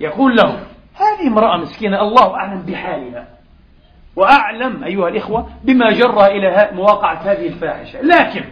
يقول 0.01 0.37
لهم 0.37 0.59
هذه 0.95 1.27
امرأة 1.27 1.57
مسكينة 1.57 2.01
الله 2.01 2.35
أعلم 2.35 2.63
بحالها. 2.63 3.27
وأعلم 4.17 4.85
أيها 4.85 5.09
الإخوة 5.09 5.49
بما 5.65 5.91
جرى 5.91 6.27
إلى 6.27 6.71
مواقعة 6.73 7.15
هذه 7.15 7.47
الفاحشة. 7.47 8.01
لكن 8.01 8.45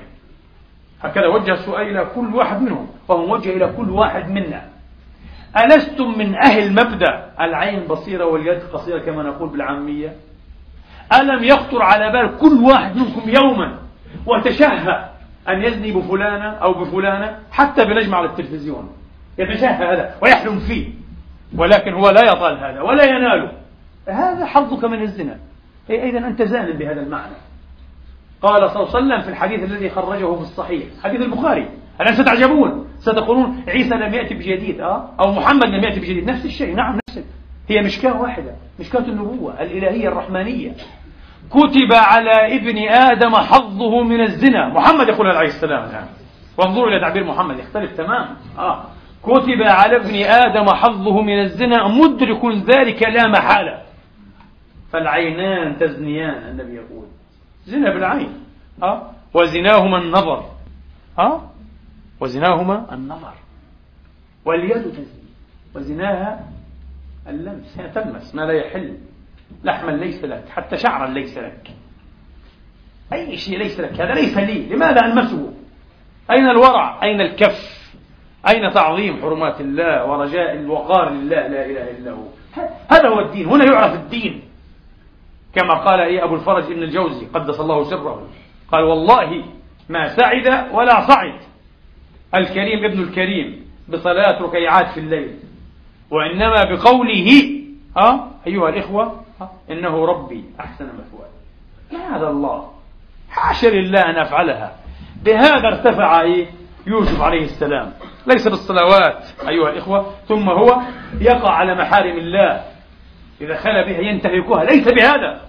هكذا 1.02 1.26
وجه 1.26 1.52
السؤال 1.52 1.88
إلى 1.88 2.04
كل 2.14 2.34
واحد 2.34 2.62
منهم 2.62 2.88
وهو 3.08 3.26
موجه 3.26 3.50
إلى 3.50 3.72
كل 3.76 3.90
واحد 3.90 4.28
منا. 4.28 4.74
ألستم 5.64 6.18
من 6.18 6.34
أهل 6.34 6.72
مبدأ 6.72 7.30
العين 7.40 7.87
بصيرة 7.87 8.24
واليد 8.24 8.62
قصيرة 8.72 8.98
كما 8.98 9.22
نقول 9.22 9.48
بالعامية؟ 9.48 10.12
ألم 11.20 11.44
يخطر 11.44 11.82
على 11.82 12.12
بال 12.12 12.38
كل 12.38 12.64
واحد 12.64 12.96
منكم 12.96 13.28
يوما 13.28 13.78
وتشهى 14.26 15.08
أن 15.48 15.62
يزني 15.62 15.92
بفلانة 15.92 16.50
أو 16.50 16.74
بفلانة 16.74 17.38
حتى 17.52 17.84
بنجم 17.84 18.14
على 18.14 18.26
التلفزيون؟ 18.26 18.92
يتشهى 19.38 19.94
هذا 19.94 20.14
ويحلم 20.23 20.59
فيه. 20.59 20.88
ولكن 21.57 21.92
هو 21.92 22.11
لا 22.11 22.25
يطال 22.25 22.59
هذا 22.59 22.81
ولا 22.81 23.05
يناله. 23.05 23.53
هذا 24.09 24.47
حظك 24.47 24.85
من 24.85 25.03
الزنا. 25.03 25.38
إذا 25.90 26.18
أنت 26.18 26.42
زان 26.42 26.73
بهذا 26.73 27.01
المعنى. 27.01 27.35
قال 28.42 28.70
صلى 28.70 28.83
الله 28.83 28.97
عليه 28.97 29.07
وسلم 29.07 29.20
في 29.20 29.29
الحديث 29.29 29.64
الذي 29.64 29.90
خرجه 29.90 30.35
في 30.35 30.40
الصحيح 30.40 30.85
حديث 31.05 31.20
البخاري. 31.20 31.68
الآن 32.01 32.14
ستعجبون؟ 32.14 32.87
ستقولون 32.99 33.64
عيسى 33.68 33.94
لم 33.94 34.14
يأتي 34.14 34.35
بجديد 34.35 34.81
أه؟ 34.81 35.11
أو 35.20 35.33
محمد 35.33 35.64
لم 35.64 35.85
يأتي 35.85 36.01
بجديد. 36.01 36.31
نفس 36.31 36.44
الشيء 36.44 36.75
نعم 36.75 36.99
نفس 37.09 37.25
هي 37.68 37.83
مشكاة 37.83 38.20
واحدة 38.20 38.55
مشكاة 38.81 39.01
النبوة 39.01 39.62
الإلهية 39.62 40.09
الرحمانية. 40.09 40.73
كتب 41.51 41.92
على 41.92 42.57
ابن 42.57 42.79
آدم 42.88 43.37
حظه 43.37 44.03
من 44.03 44.20
الزنا. 44.20 44.68
محمد 44.68 45.09
يقول 45.09 45.27
عليه 45.27 45.49
السلام 45.49 45.85
الآن. 45.85 46.07
وانظروا 46.59 46.88
إلى 46.88 47.01
تعبير 47.01 47.25
محمد 47.25 47.59
يختلف 47.59 47.97
تماما. 47.97 48.37
آه. 48.59 48.85
كتب 49.24 49.62
على 49.62 49.96
ابن 49.96 50.14
آدم 50.14 50.74
حظه 50.74 51.22
من 51.22 51.40
الزنا 51.40 51.88
مدرك 51.88 52.44
ذلك 52.44 53.02
لا 53.02 53.28
محالة. 53.28 53.82
فالعينان 54.92 55.76
تزنيان 55.78 56.48
النبي 56.50 56.74
يقول. 56.74 57.06
زنا 57.66 57.94
بالعين 57.94 58.32
أه؟ 58.82 59.10
وزناهما 59.34 59.98
النظر 59.98 60.44
أه؟ 61.18 61.40
وزناهما 62.20 62.94
النظر. 62.94 63.34
واليد 64.44 64.82
تزني 64.82 65.24
وزناها 65.74 66.48
اللمس. 67.28 67.78
هي 67.78 67.88
تلمس 67.88 68.34
ما 68.34 68.42
لا 68.42 68.52
يحل. 68.52 68.96
لحما 69.64 69.90
ليس 69.90 70.24
لك 70.24 70.48
حتى 70.48 70.76
شعرا 70.76 71.06
ليس 71.06 71.38
لك. 71.38 71.70
أي 73.12 73.37
شيء 73.37 73.58
ليس 73.58 73.80
لك 73.80 74.00
هذا 74.00 74.14
ليس 74.14 74.37
لي 74.37 74.66
لماذا 74.66 75.06
ألمسه؟ 75.06 75.52
أين 76.30 76.48
الورع؟ 76.48 77.02
أين 77.02 77.20
الكف؟ 77.20 77.84
أين 78.48 78.72
تعظيم 78.72 79.22
حرمات 79.22 79.61
الله 79.61 80.04
ورجاء 80.07 80.52
الوقار 80.52 81.11
لله 81.11 81.46
لا 81.46 81.66
إله 81.66 81.90
إلا 81.90 82.11
هو؟ 82.11 82.24
هذا 82.90 83.09
هو 83.09 83.20
الدين 83.20 83.46
هنا 83.46 83.64
يعرف 83.64 83.94
الدين. 83.94 84.42
كما 85.54 85.74
قال 85.74 86.00
إيه 86.00 86.24
أبو 86.24 86.35
الفرج 86.35 86.64
ابن 86.64 86.83
الجوزي 86.83 87.26
قدس 87.26 87.61
الله 87.61 87.85
سره. 87.85 88.28
قال 88.72 88.83
والله 88.85 89.44
ما 89.88 90.16
سعد 90.16 90.74
ولا 90.74 91.00
صعد. 91.09 91.40
الكريم 92.35 92.85
ابن 92.85 93.02
الكريم 93.02 93.66
بصلاة 93.88 94.42
ركيعات 94.42 94.88
في 94.94 95.00
الليل. 95.00 95.38
وإنما 96.11 96.64
بقوله 96.64 97.50
أه 97.96 98.28
أيها 98.46 98.68
الإخوة 98.68 99.20
إنه 99.70 100.07
ربي 100.07 100.44
أحسن 100.61 100.85
مثواي. 100.85 101.30
هذا 102.11 102.28
الله 102.28 102.70
حاشا 103.30 103.66
لله 103.66 104.00
أن 104.00 104.16
أفعلها. 104.16 104.76
بهذا 105.24 105.68
ارتفع 105.68 106.20
إيه؟ 106.20 106.46
يوسف 106.87 107.20
عليه 107.20 107.44
السلام. 107.44 107.92
ليس 108.27 108.49
بالصلوات 108.49 109.25
أيها 109.49 109.70
الإخوة. 109.70 110.14
ثم 110.29 110.49
هو 110.49 110.81
يقع 111.20 111.51
على 111.51 111.75
محارم 111.75 112.18
الله. 112.18 112.64
إذا 113.40 113.57
خلى 113.57 113.85
بها 113.85 114.01
ينتهكها. 114.01 114.64
ليس 114.64 114.88
بهذا. 114.88 115.40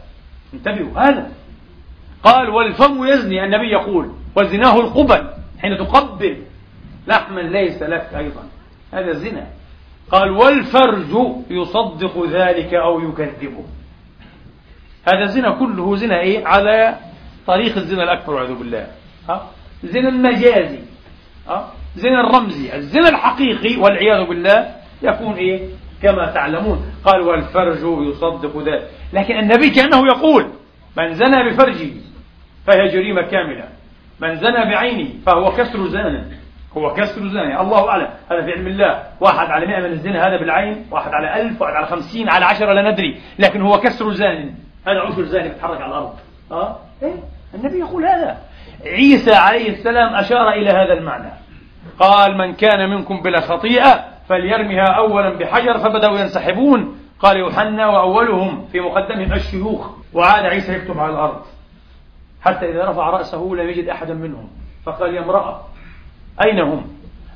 انتبهوا 0.53 0.99
هذا. 0.99 1.31
قال 2.23 2.49
والفم 2.49 3.05
يزني. 3.05 3.43
النبي 3.45 3.71
يقول 3.71 4.11
وزناه 4.35 4.79
القبل 4.79 5.27
حين 5.61 5.77
تقبل. 5.77 6.43
لحما 7.07 7.41
ليس 7.41 7.83
لك 7.83 8.09
أيضا. 8.17 8.43
هذا 8.93 9.11
زنا. 9.11 9.47
قال 10.11 10.31
والفرج 10.31 11.43
يصدق 11.49 12.25
ذلك 12.29 12.73
أو 12.73 13.09
يكذبه. 13.09 13.63
هذا 15.07 15.23
الزنا 15.23 15.51
كله 15.51 15.95
زنا 15.95 16.19
إيه؟ 16.19 16.47
على 16.47 16.95
طريق 17.47 17.77
الزنا 17.77 18.03
الأكبر 18.03 18.33
والعياذ 18.33 18.55
بالله. 18.57 18.87
ها؟ 19.29 19.47
زنا 19.83 20.09
المجازي 20.09 20.79
ها 20.79 20.94
زنا 21.95 22.21
الرمزي 22.21 22.75
الزنا 22.75 23.09
الحقيقي 23.09 23.77
والعياذ 23.81 24.27
بالله 24.27 24.75
يكون 25.01 25.33
إيه؟ 25.33 25.69
كما 26.01 26.31
تعلمون. 26.31 26.93
قال 27.05 27.21
والفرج 27.21 28.07
يصدق 28.07 28.57
ذلك. 28.57 28.89
لكن 29.13 29.39
النبي 29.39 29.69
كأنه 29.69 30.07
يقول 30.07 30.45
من 30.97 31.13
زنى 31.13 31.49
بفرجه 31.49 31.91
فهي 32.67 32.87
جريمة 32.87 33.21
كاملة. 33.21 33.65
من 34.19 34.35
زنى 34.35 34.65
بعينه 34.65 35.09
فهو 35.25 35.51
كسر 35.51 35.87
زان 35.87 36.31
هو 36.77 36.93
كسر 36.93 37.27
زاني 37.27 37.61
الله 37.61 37.89
أعلم. 37.89 38.09
هذا 38.31 38.45
في 38.45 38.51
علم 38.51 38.67
الله. 38.67 39.03
واحد 39.19 39.47
على 39.47 39.65
مئة 39.65 39.79
من 39.79 39.91
الزنا 39.91 40.27
هذا 40.27 40.37
بالعين 40.39 40.85
واحد 40.91 41.11
على 41.13 41.41
ألف 41.41 41.61
واحد 41.61 41.73
على 41.73 41.85
خمسين 41.85 42.29
على 42.29 42.45
عشرة 42.45 42.73
لا 42.73 42.91
ندري. 42.91 43.21
لكن 43.39 43.61
هو 43.61 43.79
كسر 43.79 44.13
زان 44.13 44.53
هذا 44.87 44.99
عشر 44.99 45.23
زاني 45.23 45.49
بيتحرك 45.49 45.81
على 45.81 45.91
الأرض. 45.91 46.13
أه؟ 46.51 46.79
إيه؟ 47.03 47.15
النبي 47.55 47.79
يقول 47.79 48.05
هذا. 48.05 48.37
عيسى 48.85 49.33
عليه 49.33 49.69
السلام 49.69 50.15
أشار 50.15 50.49
إلى 50.49 50.69
هذا 50.69 50.93
المعنى. 50.93 51.31
قال 51.99 52.37
من 52.37 52.53
كان 52.53 52.89
منكم 52.89 53.21
بلا 53.21 53.41
خطيئة 53.41 54.05
فليرمها 54.29 54.85
أولا 54.97 55.37
بحجر 55.37 55.79
فبدأوا 55.79 56.19
ينسحبون. 56.19 56.99
قال 57.19 57.37
يوحنا 57.37 57.87
وأولهم 57.87 58.65
في 58.71 58.79
مقدمهم 58.79 59.33
الشيوخ. 59.33 59.89
وعاد 60.13 60.45
عيسى 60.45 60.73
يكتب 60.73 60.99
على 60.99 61.13
الأرض. 61.13 61.41
حتى 62.41 62.71
إذا 62.71 62.89
رفع 62.89 63.09
رأسه 63.09 63.43
لم 63.43 63.69
يجد 63.69 63.89
أحدا 63.89 64.13
منهم. 64.13 64.49
فقال 64.85 65.13
يا 65.15 65.21
امرأة 65.21 65.61
أين 66.45 66.59
هم؟ 66.59 66.87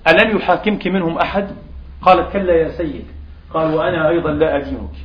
ألم 0.07 0.37
يحاكمك 0.37 0.87
منهم 0.87 1.17
أحد؟ 1.17 1.55
قالت 2.01 2.33
كلا 2.33 2.53
يا 2.53 2.69
سيد. 2.69 3.05
قال 3.53 3.73
وأنا 3.73 4.09
أيضا 4.09 4.31
لا 4.31 4.57
أدينك. 4.57 4.95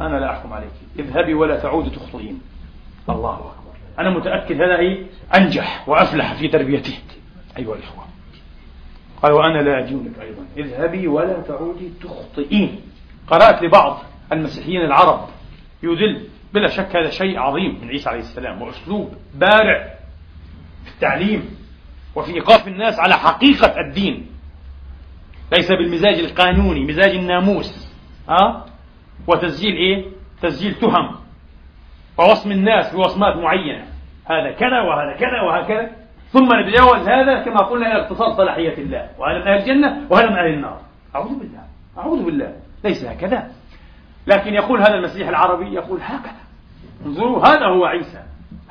أنا 0.00 0.16
لا 0.16 0.30
أحكم 0.30 0.52
عليك. 0.52 0.72
اذهبي 0.98 1.34
ولا 1.34 1.60
تعودي 1.60 1.90
تخطئين. 1.90 2.40
الله 3.08 3.34
أكبر. 3.34 3.65
أنا 3.98 4.10
متأكد 4.10 4.54
هذا 4.54 4.78
إيه 4.78 5.06
أنجح 5.36 5.88
وأفلح 5.88 6.34
في 6.34 6.48
تربيته. 6.48 6.98
أيها 7.58 7.74
الإخوة. 7.74 8.04
قال 9.22 9.32
وأنا 9.32 9.62
لا 9.62 9.78
أدينك 9.78 10.18
أيضا. 10.20 10.46
اذهبي 10.56 11.08
ولا 11.08 11.40
تعودي 11.40 11.90
تخطئين. 12.02 12.80
قرأت 13.26 13.62
لبعض 13.62 14.02
المسيحيين 14.32 14.80
العرب. 14.80 15.28
يدل 15.82 16.28
بلا 16.54 16.68
شك 16.68 16.96
هذا 16.96 17.10
شيء 17.10 17.38
عظيم 17.38 17.78
من 17.82 17.88
عيسى 17.88 18.08
عليه 18.08 18.20
السلام. 18.20 18.62
وأسلوب 18.62 19.14
بارع 19.34 19.94
في 20.84 20.90
التعليم 20.94 21.56
وفي 22.14 22.34
إيقاف 22.34 22.68
الناس 22.68 22.98
على 22.98 23.14
حقيقة 23.14 23.80
الدين. 23.80 24.26
ليس 25.52 25.68
بالمزاج 25.68 26.14
القانوني 26.18 26.84
مزاج 26.84 27.10
الناموس. 27.10 27.88
أه؟ 28.28 28.64
وتسجيل 29.26 29.76
إيه؟ 29.76 30.04
تسجيل 30.42 30.74
تهم. 30.74 31.25
ووصم 32.18 32.52
الناس 32.52 32.94
بوصمات 32.94 33.36
معينة. 33.36 33.84
هذا 34.24 34.52
كذا 34.52 34.80
وهذا 34.80 35.16
كذا 35.16 35.40
وهكذا. 35.46 35.90
ثم 36.30 36.48
نتجاوز 36.54 37.08
هذا 37.08 37.44
كما 37.44 37.60
قلنا 37.60 37.92
إلى 37.92 38.02
اختصاص 38.02 38.36
صلاحية 38.36 38.78
الله. 38.78 39.10
وهذا 39.18 39.38
من 39.38 39.48
أهل 39.48 39.58
الجنة 39.58 40.06
وهذا 40.10 40.30
من 40.30 40.36
أهل 40.36 40.54
النار. 40.54 40.80
أعوذ 41.14 41.38
بالله. 41.38 41.62
أعوذ 41.98 42.24
بالله. 42.24 42.52
ليس 42.84 43.04
هكذا. 43.04 43.50
لكن 44.26 44.54
يقول 44.54 44.80
هذا 44.80 44.94
المسيح 44.94 45.28
العربي 45.28 45.74
يقول 45.74 46.00
هكذا. 46.02 46.46
انظروا 47.06 47.46
هذا 47.46 47.66
هو 47.66 47.84
عيسى. 47.84 48.22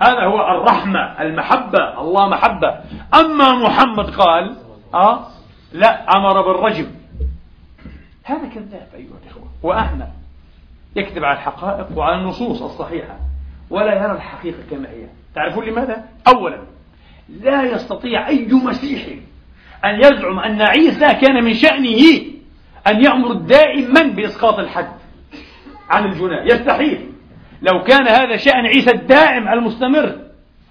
هذا 0.02 0.24
هو 0.24 0.42
الرحمة 0.42 1.22
المحبة 1.22 2.02
الله 2.02 2.30
محبة. 2.30 2.80
أما 3.20 3.54
محمد 3.68 4.10
قال 4.10 4.56
آه 4.94 5.28
لا 5.74 6.18
أمر 6.18 6.42
بالرجم. 6.42 6.88
هذا 8.24 8.50
كذاب 8.50 8.88
أيها 8.96 9.18
الإخوة. 9.24 9.48
وأحمد 9.64 10.10
يكذب 10.96 11.24
على 11.24 11.38
الحقائق 11.38 11.98
وعلى 11.98 12.22
النصوص 12.22 12.62
الصحيحة. 12.62 13.18
ولا 13.70 14.04
يرى 14.04 14.12
الحقيقة 14.12 14.58
كما 14.72 14.90
هي 14.90 15.08
تعرفون 15.36 15.66
لماذا؟ 15.66 16.06
أولا 16.28 16.62
لا 17.30 17.64
يستطيع 17.64 18.28
أي 18.28 18.48
مسيحي 18.52 19.20
أن 19.86 20.00
يزعم 20.00 20.40
أن 20.40 20.62
عيسى 20.62 21.06
كان 21.06 21.44
من 21.44 21.54
شأنه 21.54 22.02
أن 22.88 23.04
يأمر 23.04 23.34
دائما 23.34 24.04
بإسقاط 24.04 24.60
الحد 24.60 24.92
عن 25.90 26.06
الجناه 26.06 26.44
يستحيل 26.44 27.10
لو 27.62 27.84
كان 27.84 28.08
هذا 28.08 28.38
شأن 28.38 28.66
عيسى 28.66 28.92
الدائم 28.92 29.48
المستمر 29.48 30.20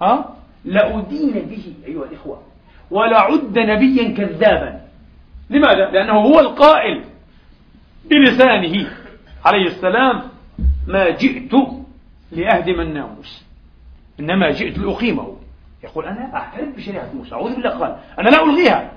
ها 0.03 0.37
لأدين 0.65 1.33
به 1.33 1.75
أيها 1.87 2.05
الإخوة 2.05 2.43
ولعد 2.91 3.59
نبيا 3.59 4.15
كذابا 4.17 4.81
لماذا؟ 5.51 5.91
لأنه 5.91 6.13
هو 6.13 6.41
القائل 6.41 7.05
بلسانه 8.11 8.87
عليه 9.45 9.67
السلام 9.67 10.23
ما 10.87 11.11
جئت 11.11 11.53
لأهدم 12.33 12.81
الناموس 12.81 13.45
إنما 14.21 14.51
جئت 14.51 14.79
لأقيمه. 14.79 15.37
يقول 15.85 16.05
أنا 16.05 16.35
أعترف 16.35 16.69
بشريعة 16.77 17.11
موسى. 17.15 17.35
أعوذ 17.35 17.55
بالله 17.55 17.71
قال 17.71 17.97
أنا 18.19 18.29
لا 18.29 18.45
ألغيها. 18.45 18.93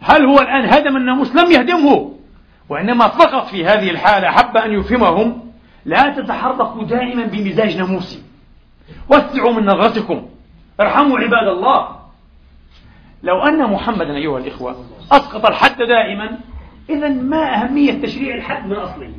هل 0.00 0.24
هو 0.24 0.38
الآن 0.40 0.64
هدم 0.64 0.96
الناموس؟ 0.96 1.36
لم 1.36 1.50
يهدمه. 1.52 2.12
وإنما 2.68 3.08
فقط 3.08 3.46
في 3.46 3.64
هذه 3.64 3.90
الحالة 3.90 4.30
حب 4.30 4.56
أن 4.56 4.72
يفهمهم. 4.72 5.52
لا 5.84 6.14
تتحركوا 6.16 6.84
دائما 6.84 7.26
بمزاج 7.26 7.76
ناموسي. 7.76 8.22
وسعوا 9.08 9.52
من 9.52 9.66
نظرتكم. 9.66 10.28
ارحموا 10.80 11.18
عباد 11.18 11.48
الله. 11.48 11.96
لو 13.22 13.42
أن 13.42 13.72
محمدا 13.72 14.16
أيها 14.16 14.38
الإخوة 14.38 14.84
أسقط 15.12 15.46
الحد 15.46 15.76
دائما 15.76 16.38
إذا 16.90 17.08
ما 17.08 17.54
أهمية 17.54 18.02
تشريع 18.02 18.34
الحد 18.34 18.66
من 18.66 18.76
أصله؟ 18.76 19.12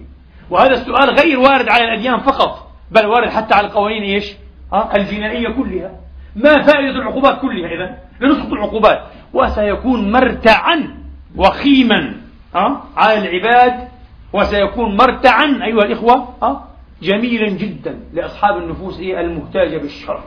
وهذا 0.49 0.73
السؤال 0.73 1.09
غير 1.09 1.39
وارد 1.39 1.69
على 1.69 1.83
الأديان 1.83 2.19
فقط. 2.19 2.66
بل 2.91 3.05
وارد 3.05 3.29
حتى 3.29 3.53
على 3.53 3.67
القوانين 3.67 4.03
إيش؟ 4.03 4.33
ها؟ 4.73 4.95
الجنائية 4.95 5.49
كلها. 5.49 5.91
ما 6.35 6.61
فائدة 6.61 6.89
العقوبات 6.89 7.41
كلها 7.41 7.67
إذا 7.67 7.97
لنسقط 8.21 8.51
العقوبات. 8.53 9.01
وسيكون 9.33 10.11
مرتعا 10.11 10.97
وخيما. 11.35 12.13
ها؟ 12.55 12.83
على 12.97 13.17
العباد. 13.17 13.87
وسيكون 14.33 14.97
مرتعا 14.97 15.45
أيها 15.63 15.83
الإخوة 15.83 16.33
ها؟ 16.43 16.67
جميلا 17.01 17.49
جدا 17.49 17.99
لأصحاب 18.13 18.57
النفوس 18.57 18.99
المهتاجة 18.99 19.77
بالشر 19.77 20.23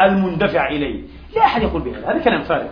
المندفع 0.00 0.68
إليه. 0.68 1.02
لا 1.36 1.44
أحد 1.44 1.62
يقول 1.62 1.82
بهذا 1.82 2.10
هذا 2.10 2.18
كلام 2.18 2.42
فارغ. 2.42 2.68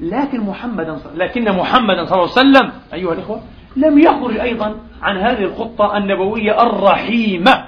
لكن 0.00 0.40
محمدا 0.40 0.98
لكن 1.14 1.44
محمدا 1.52 2.04
صلى 2.04 2.22
الله 2.22 2.32
عليه 2.36 2.50
وسلم 2.50 2.72
أيها 2.92 3.12
الإخوة 3.12 3.42
لم 3.76 3.98
يخرج 3.98 4.38
أيضا 4.38 4.76
عن 5.02 5.16
هذه 5.16 5.42
الخطة 5.42 5.96
النبوية 5.96 6.62
الرحيمة. 6.62 7.64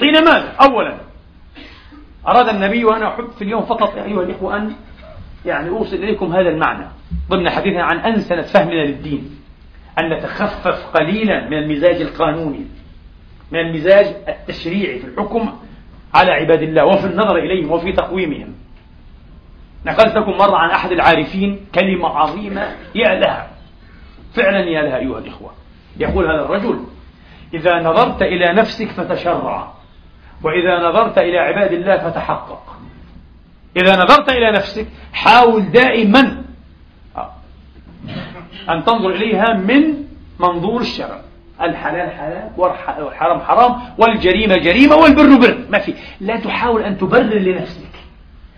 حين 0.00 0.24
ماذا؟ 0.24 0.52
أولا 0.60 0.96
أراد 2.28 2.48
النبي 2.48 2.84
وأنا 2.84 3.08
أحب 3.08 3.30
في 3.30 3.42
اليوم 3.42 3.62
فقط 3.62 3.96
أيها 3.96 4.22
الإخوة 4.22 4.56
أن 4.56 4.72
يعني 5.46 5.68
أوصل 5.68 5.96
إليكم 5.96 6.32
هذا 6.32 6.48
المعنى 6.48 6.86
ضمن 7.30 7.50
حديثنا 7.50 7.82
عن 7.82 7.98
أنسنة 7.98 8.42
فهمنا 8.42 8.84
للدين 8.84 9.40
أن 9.98 10.12
نتخفف 10.12 10.86
قليلا 10.94 11.48
من 11.48 11.58
المزاج 11.58 12.00
القانوني 12.00 12.66
من 13.52 13.60
المزاج 13.60 14.16
التشريعي 14.28 14.98
في 14.98 15.06
الحكم 15.06 15.52
على 16.14 16.30
عباد 16.30 16.62
الله 16.62 16.84
وفي 16.84 17.06
النظر 17.06 17.36
إليهم 17.36 17.70
وفي 17.70 17.92
تقويمهم. 17.92 18.54
نقلت 19.86 20.16
لكم 20.16 20.30
مرة 20.30 20.56
عن 20.56 20.70
أحد 20.70 20.92
العارفين 20.92 21.66
كلمة 21.74 22.08
عظيمة 22.08 22.76
يا 22.94 23.14
لها. 23.14 23.50
فعلا 24.34 24.58
يا 24.58 24.82
لها 24.82 24.96
أيها 24.96 25.18
الإخوة. 25.18 25.50
يقول 25.96 26.24
هذا 26.24 26.44
الرجل 26.44 26.84
إذا 27.54 27.82
نظرت 27.82 28.22
إلى 28.22 28.52
نفسك 28.52 28.88
فتشرع. 28.88 29.79
وإذا 30.42 30.88
نظرت 30.88 31.18
إلى 31.18 31.38
عباد 31.38 31.72
الله 31.72 31.98
فتحقق. 32.10 32.76
إذا 33.76 33.96
نظرت 33.96 34.28
إلى 34.32 34.52
نفسك 34.52 34.86
حاول 35.12 35.72
دائما 35.72 36.42
أن 38.70 38.84
تنظر 38.84 39.10
إليها 39.10 39.54
من 39.54 39.94
منظور 40.40 40.80
الشرع. 40.80 41.20
الحلال 41.60 42.10
حلال 42.10 42.50
والحرام 42.56 43.40
حرام 43.40 43.80
والجريمة 43.98 44.56
جريمة 44.56 44.96
والبر 44.96 45.36
بر. 45.36 45.58
ما 45.70 45.78
في. 45.78 45.94
لا 46.20 46.36
تحاول 46.36 46.82
أن 46.82 46.98
تبرر 46.98 47.38
لنفسك. 47.38 47.90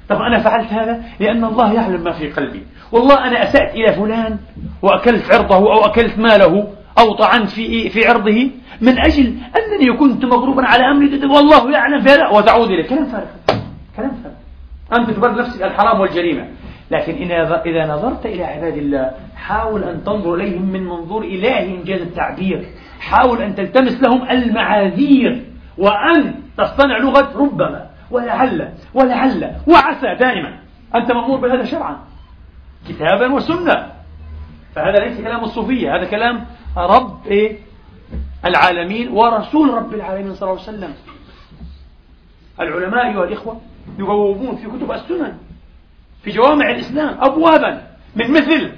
طب 0.09 0.17
أنا 0.17 0.39
فعلت 0.39 0.73
هذا؟ 0.73 1.03
لأن 1.21 1.45
الله 1.45 1.73
يعلم 1.73 2.05
ما 2.05 2.13
في 2.13 2.31
قلبي. 2.33 2.67
والله 2.93 3.27
أنا 3.27 3.43
أسأت 3.43 3.75
إلى 3.75 3.93
فلان 3.93 4.39
وأكلت 4.83 5.35
عرضه 5.35 5.57
أو 5.57 5.85
أكلت 5.85 6.19
ماله 6.19 6.69
أو 6.99 7.15
طعنت 7.15 7.51
في 7.51 7.91
في 7.91 8.09
عرضه. 8.09 8.51
من 8.83 8.99
أجل 8.99 9.35
أنني 9.59 9.97
كنت 9.97 10.25
مغروبا 10.25 10.63
على 10.67 10.91
أمري. 10.91 11.27
والله 11.27 11.71
يعلم 11.71 12.01
هذا 12.01 12.29
وتعود 12.29 12.71
إليه. 12.71 12.89
كلام 12.89 13.07
فارغ. 13.07 13.27
كلام 13.97 14.11
فارغ. 14.11 14.35
أنت 14.99 15.11
تبرر 15.11 15.39
نفسك 15.39 15.63
الحرام 15.63 16.01
والجريمة. 16.01 16.49
لكن 16.91 17.13
إذا 17.67 17.87
نظرت 17.95 18.27
إلى 18.27 18.45
عباد 18.45 18.77
الله 18.77 19.11
حاول 19.37 19.85
أن 19.85 20.05
تنظر 20.05 20.35
إليهم 20.35 20.63
من 20.63 20.85
منظور 20.85 21.25
إلهي 21.25 21.77
إنجاز 21.77 22.01
التعبير. 22.01 22.67
حاول 23.01 23.43
أن 23.43 23.55
تلتمس 23.55 24.03
لهم 24.03 24.31
المعاذير 24.31 25.45
وأن 25.79 26.35
تصطنع 26.59 26.99
لغة 26.99 27.39
ربما 27.39 27.87
ولعل 28.11 28.69
ولعل 28.95 29.51
وعسى 29.69 30.15
دائما. 30.21 30.59
أنت 30.95 31.13
مأمور 31.13 31.39
بهذا 31.41 31.65
شرعا. 31.65 31.97
كتابا 32.89 33.33
وسنة. 33.33 33.87
فهذا 34.75 35.05
ليس 35.05 35.21
كلام 35.21 35.45
الصوفية. 35.45 35.97
هذا 35.97 36.05
كلام 36.05 36.45
رب 36.77 37.27
إيه؟ 37.27 37.59
العالمين 38.45 39.09
ورسول 39.09 39.75
رب 39.75 39.95
العالمين 39.95 40.35
صلى 40.35 40.51
الله 40.51 40.63
عليه 40.63 40.73
وسلم. 40.79 40.95
العلماء 42.61 43.07
أيها 43.07 43.25
الإخوة 43.25 43.61
يبوبون 43.99 44.57
في 44.57 44.67
كتب 44.67 44.93
السنن 44.93 45.39
في 46.23 46.31
جوامع 46.31 46.71
الإسلام 46.71 47.17
أبوابا 47.21 47.87
من 48.17 48.31
مثل 48.31 48.73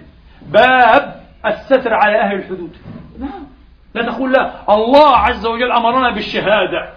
باب 0.47 1.21
الستر 1.47 1.95
على 1.95 2.21
أهل 2.21 2.35
الحدود. 2.37 2.77
نعم. 3.19 3.47
لا 3.95 4.03
تقول 4.03 4.33
لا 4.33 4.75
الله 4.75 5.17
عز 5.17 5.47
وجل 5.47 5.73
أمرنا 5.73 6.11
بالشهادة. 6.11 6.93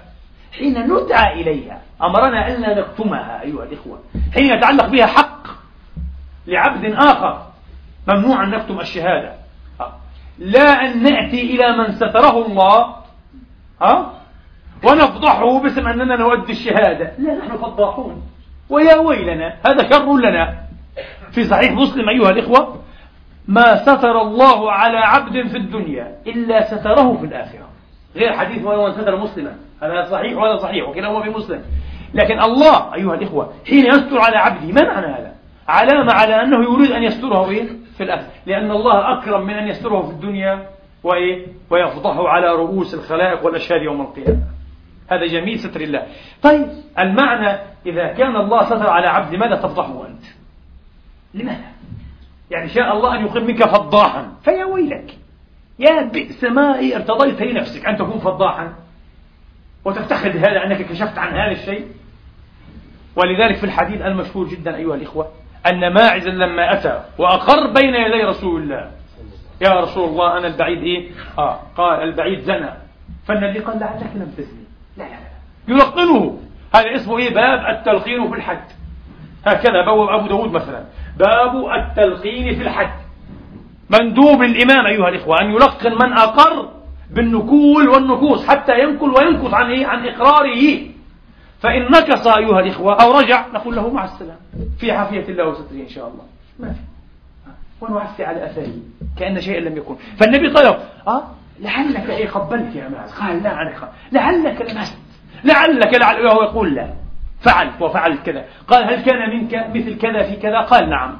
حين 0.57 0.93
ندعى 0.93 1.41
إليها 1.41 1.81
أمرنا 2.01 2.47
ألا 2.47 2.79
نكتمها 2.79 3.41
أيها 3.41 3.63
الإخوة. 3.63 3.99
حين 4.33 4.45
يتعلق 4.45 4.85
بها 4.85 5.05
حق 5.05 5.47
لعبد 6.47 6.93
آخر 6.93 7.47
ممنوع 8.07 8.43
أن 8.43 8.49
نكتم 8.49 8.79
الشهادة. 8.79 9.33
لا 10.39 10.85
أن 10.85 11.03
نأتي 11.03 11.41
إلى 11.41 11.77
من 11.77 11.91
ستره 11.91 12.45
الله 12.45 12.95
ها؟ 13.81 14.13
ونفضحه 14.83 15.59
باسم 15.61 15.87
أننا 15.87 16.15
نؤدي 16.15 16.51
الشهادة. 16.51 17.11
لا 17.19 17.35
نحن 17.35 17.57
فضاحون. 17.57 18.21
ويا 18.69 18.95
ويلنا 18.95 19.53
هذا 19.67 19.89
شر 19.89 20.17
لنا. 20.17 20.55
في 21.31 21.43
صحيح 21.43 21.71
مسلم 21.71 22.09
أيها 22.09 22.29
الإخوة 22.29 22.81
ما 23.47 23.75
ستر 23.83 24.21
الله 24.21 24.71
على 24.71 24.97
عبد 24.97 25.47
في 25.47 25.57
الدنيا 25.57 26.15
إلا 26.27 26.77
ستره 26.77 27.17
في 27.17 27.25
الآخرة. 27.25 27.67
غير 28.15 28.33
حديث 28.33 28.65
ومن 28.65 28.93
ستر 28.93 29.15
مسلما. 29.15 29.55
هذا 29.83 30.03
صحيح 30.11 30.37
وهذا 30.37 30.57
صحيح 30.57 30.87
وكلاهما 30.87 31.23
في 31.23 31.29
مسلم. 31.29 31.61
لكن 32.13 32.39
الله 32.39 32.95
أيها 32.95 33.13
الإخوة 33.13 33.53
حين 33.69 33.85
يستر 33.85 34.19
على 34.19 34.37
عبده 34.37 34.73
ما 34.73 34.83
معنى 34.83 35.07
هذا؟ 35.07 35.31
علامة 35.67 36.13
على 36.13 36.41
أنه 36.43 36.73
يريد 36.73 36.91
أن 36.91 37.03
يستره 37.03 37.49
إيه؟ 37.49 37.67
في 37.97 38.03
الآخرة 38.03 38.31
لأن 38.45 38.71
الله 38.71 39.19
أكرم 39.19 39.45
من 39.45 39.53
أن 39.53 39.67
يستره 39.67 40.01
في 40.01 40.11
الدنيا 40.11 40.69
وإيه؟ 41.03 41.47
ويفضحه 41.69 42.27
على 42.27 42.47
رؤوس 42.47 42.93
الخلائق 42.93 43.45
والأشهاد 43.45 43.81
يوم 43.81 44.01
القيامة. 44.01 44.43
هذا 45.11 45.25
جميل 45.25 45.59
ستر 45.59 45.81
الله. 45.81 46.07
طيب 46.41 46.67
المعنى 46.99 47.59
إذا 47.85 48.13
كان 48.13 48.35
الله 48.35 48.65
ستر 48.65 48.89
على 48.89 49.07
عبد 49.07 49.35
ماذا 49.35 49.55
تفضحه 49.55 50.07
أنت؟ 50.07 50.23
لماذا؟ 51.33 51.71
يعني 52.51 52.67
شاء 52.67 52.93
الله 52.93 53.15
أن 53.15 53.25
يقيم 53.25 53.43
منك 53.43 53.63
فضاحا. 53.63 54.31
فيا 54.43 54.65
ويلك. 54.65 55.17
يا 55.79 56.01
بئس 56.01 56.43
ما 56.43 56.79
ارتضيت 56.95 57.41
لنفسك 57.41 57.85
أن 57.85 57.97
تكون 57.97 58.19
فضاحا. 58.19 58.73
وتفتخر 59.85 60.29
بهذا 60.29 60.65
أنك 60.65 60.81
كشفت 60.81 61.17
عن 61.17 61.33
هذا 61.33 61.51
الشيء. 61.51 61.87
ولذلك 63.15 63.55
في 63.55 63.63
الحديث 63.63 64.01
المشهور 64.01 64.47
جدا 64.47 64.75
أيها 64.75 64.95
الإخوة 64.95 65.31
أن 65.65 65.93
ماعزا 65.93 66.29
لما 66.29 66.73
أتى 66.73 67.03
وأقر 67.17 67.67
بين 67.67 67.95
يدي 67.95 68.23
رسول 68.23 68.61
الله. 68.61 68.91
يا 69.61 69.69
رسول 69.69 70.09
الله 70.09 70.37
أنا 70.37 70.47
البعيد 70.47 70.83
إيه؟ 70.83 71.09
آه 71.37 71.59
قال 71.77 72.03
البعيد 72.03 72.39
زنى. 72.39 72.69
فالنبي 73.27 73.59
قال 73.59 73.79
لعلك 73.79 74.11
لم 74.15 74.33
تزني. 74.37 74.63
لا 74.97 75.03
لا 75.03 75.09
لا. 75.09 75.75
يلقنه. 75.75 76.39
هذا 76.75 76.95
اسمه 76.95 77.17
إيه؟ 77.17 77.33
باب 77.33 77.75
التلقين 77.75 78.29
في 78.29 78.35
الحد 78.35 78.63
هكذا 79.45 79.85
بوب 79.85 80.09
أبو 80.09 80.27
داود 80.27 80.51
مثلا. 80.51 80.83
باب 81.17 81.65
التلقين 81.79 82.55
في 82.55 82.61
الحد 82.61 82.91
مندوب 83.89 84.41
الإمام 84.43 84.85
أيها 84.85 85.09
الإخوة 85.09 85.41
أن 85.41 85.51
يلقن 85.51 85.91
من 85.91 86.13
أقر 86.13 86.69
بالنكول 87.11 87.89
والنكوص 87.89 88.47
حتى 88.47 88.79
ينكل 88.79 89.09
وينكص 89.09 89.53
عن 89.53 89.71
إيه؟ 89.71 89.85
عن 89.85 90.07
إقراره. 90.07 90.79
فإن 91.59 91.81
نكص 91.81 92.27
أيها 92.27 92.59
الإخوة 92.59 93.03
أو 93.03 93.11
رجع 93.11 93.47
نقول 93.53 93.75
له 93.75 93.89
مع 93.89 94.03
السلامة. 94.03 94.39
في 94.79 94.91
عافية 94.91 95.29
الله 95.29 95.49
وستره 95.49 95.75
إن 95.75 95.89
شاء 95.89 96.07
الله. 96.07 96.23
ما 96.59 96.73
في. 96.73 96.79
ونعفي 97.81 98.23
على 98.23 98.45
أثره 98.45 98.73
كأن 99.19 99.41
شيئا 99.41 99.59
لم 99.59 99.77
يكن. 99.77 99.95
فالنبي 100.19 100.47
له 100.47 100.79
أه 101.07 101.23
لعلك 101.59 102.09
إيه 102.09 102.29
قبلت 102.29 102.75
يا 102.75 102.89
معاذ. 102.89 103.11
قال 103.11 103.43
لا 103.43 103.49
عنك 103.49 103.89
لعلك 104.11 104.61
لمست. 104.61 104.97
لعلك 105.43 105.93
لعل 106.01 106.25
وهو 106.25 106.43
يقول 106.43 106.75
لا. 106.75 106.93
فعلت 107.41 107.81
وفعلت 107.81 108.25
كذا. 108.25 108.45
قال 108.67 108.83
هل 108.83 109.05
كان 109.05 109.29
منك 109.29 109.75
مثل 109.75 109.97
كذا 109.97 110.23
في 110.23 110.35
كذا؟ 110.35 110.61
قال 110.61 110.89
نعم. 110.89 111.17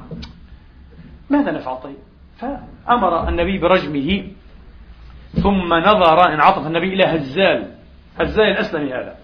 ماذا 1.30 1.50
نفعل؟ 1.50 1.76
طيب. 1.82 1.96
فأمر 2.38 3.28
النبي 3.28 3.58
برجمه. 3.58 4.24
ثم 5.42 5.74
نظر 5.74 6.28
انعطف 6.34 6.66
النبي 6.66 6.94
إلى 6.94 7.04
هزال. 7.04 7.74
هزال 8.20 8.44
الأسلمي 8.44 8.94
هذا. 8.94 9.14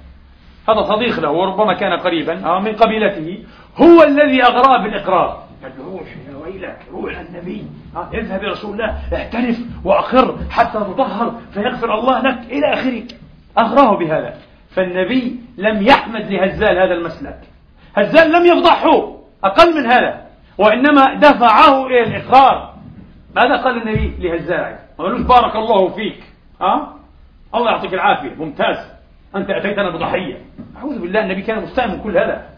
هذا 0.69 0.83
صديق 0.83 1.21
له 1.21 1.31
وربما 1.31 1.75
كان 1.75 2.01
قريبا 2.01 2.47
آه، 2.47 2.61
من 2.61 2.77
قبيلته. 2.77 3.45
هو 3.77 4.03
الذي 4.03 4.43
أغراه 4.43 4.83
بالإقرار. 4.83 5.45
قال 5.62 5.73
له 5.79 5.99
روح 5.99 6.09
يا 6.29 6.37
ويلك 6.37 6.79
روح 6.93 7.19
النبي. 7.19 7.65
آه، 7.97 8.09
اذهب 8.15 8.43
يا 8.43 8.49
رسول 8.49 8.73
الله 8.73 8.99
اعترف 9.12 9.59
وأقر 9.85 10.39
حتى 10.51 10.79
تطهر 10.79 11.41
فيغفر 11.55 11.95
الله 11.95 12.21
لك 12.21 12.39
إلى 12.51 12.73
آخره 12.73 13.03
أغراه 13.59 13.97
بهذا. 13.99 14.35
فالنبي 14.71 15.41
لم 15.59 15.83
يحمد 15.83 16.31
لهزال 16.31 16.79
هذا 16.79 16.95
المسلك. 16.95 17.41
هزال 17.97 18.33
لم 18.33 18.47
يفضحه 18.47 19.17
أقل 19.45 19.75
من 19.77 19.87
هذا 19.87 20.25
وإنما 20.59 21.15
دفعه 21.15 21.87
إلى 21.87 22.03
الإقرار. 22.03 22.75
ماذا 23.37 23.57
قال 23.57 23.83
النبي 23.83 24.15
لهزال؟ 24.19 24.79
ما 24.99 25.27
بارك 25.29 25.57
الله 25.57 25.89
فيك. 25.89 26.25
أه؟ 26.61 26.89
الله 27.55 27.71
يعطيك 27.71 27.95
العافية 27.95 28.35
ممتاز. 28.35 28.93
أنت 29.37 29.51
أتيتنا 29.51 29.91
بضحية. 29.91 30.41
أعوذ 30.76 30.99
بالله 30.99 31.20
النبي 31.20 31.43
كان 31.43 31.62
مستأمن 31.62 32.01
كل 32.01 32.18
هذا. 32.18 32.49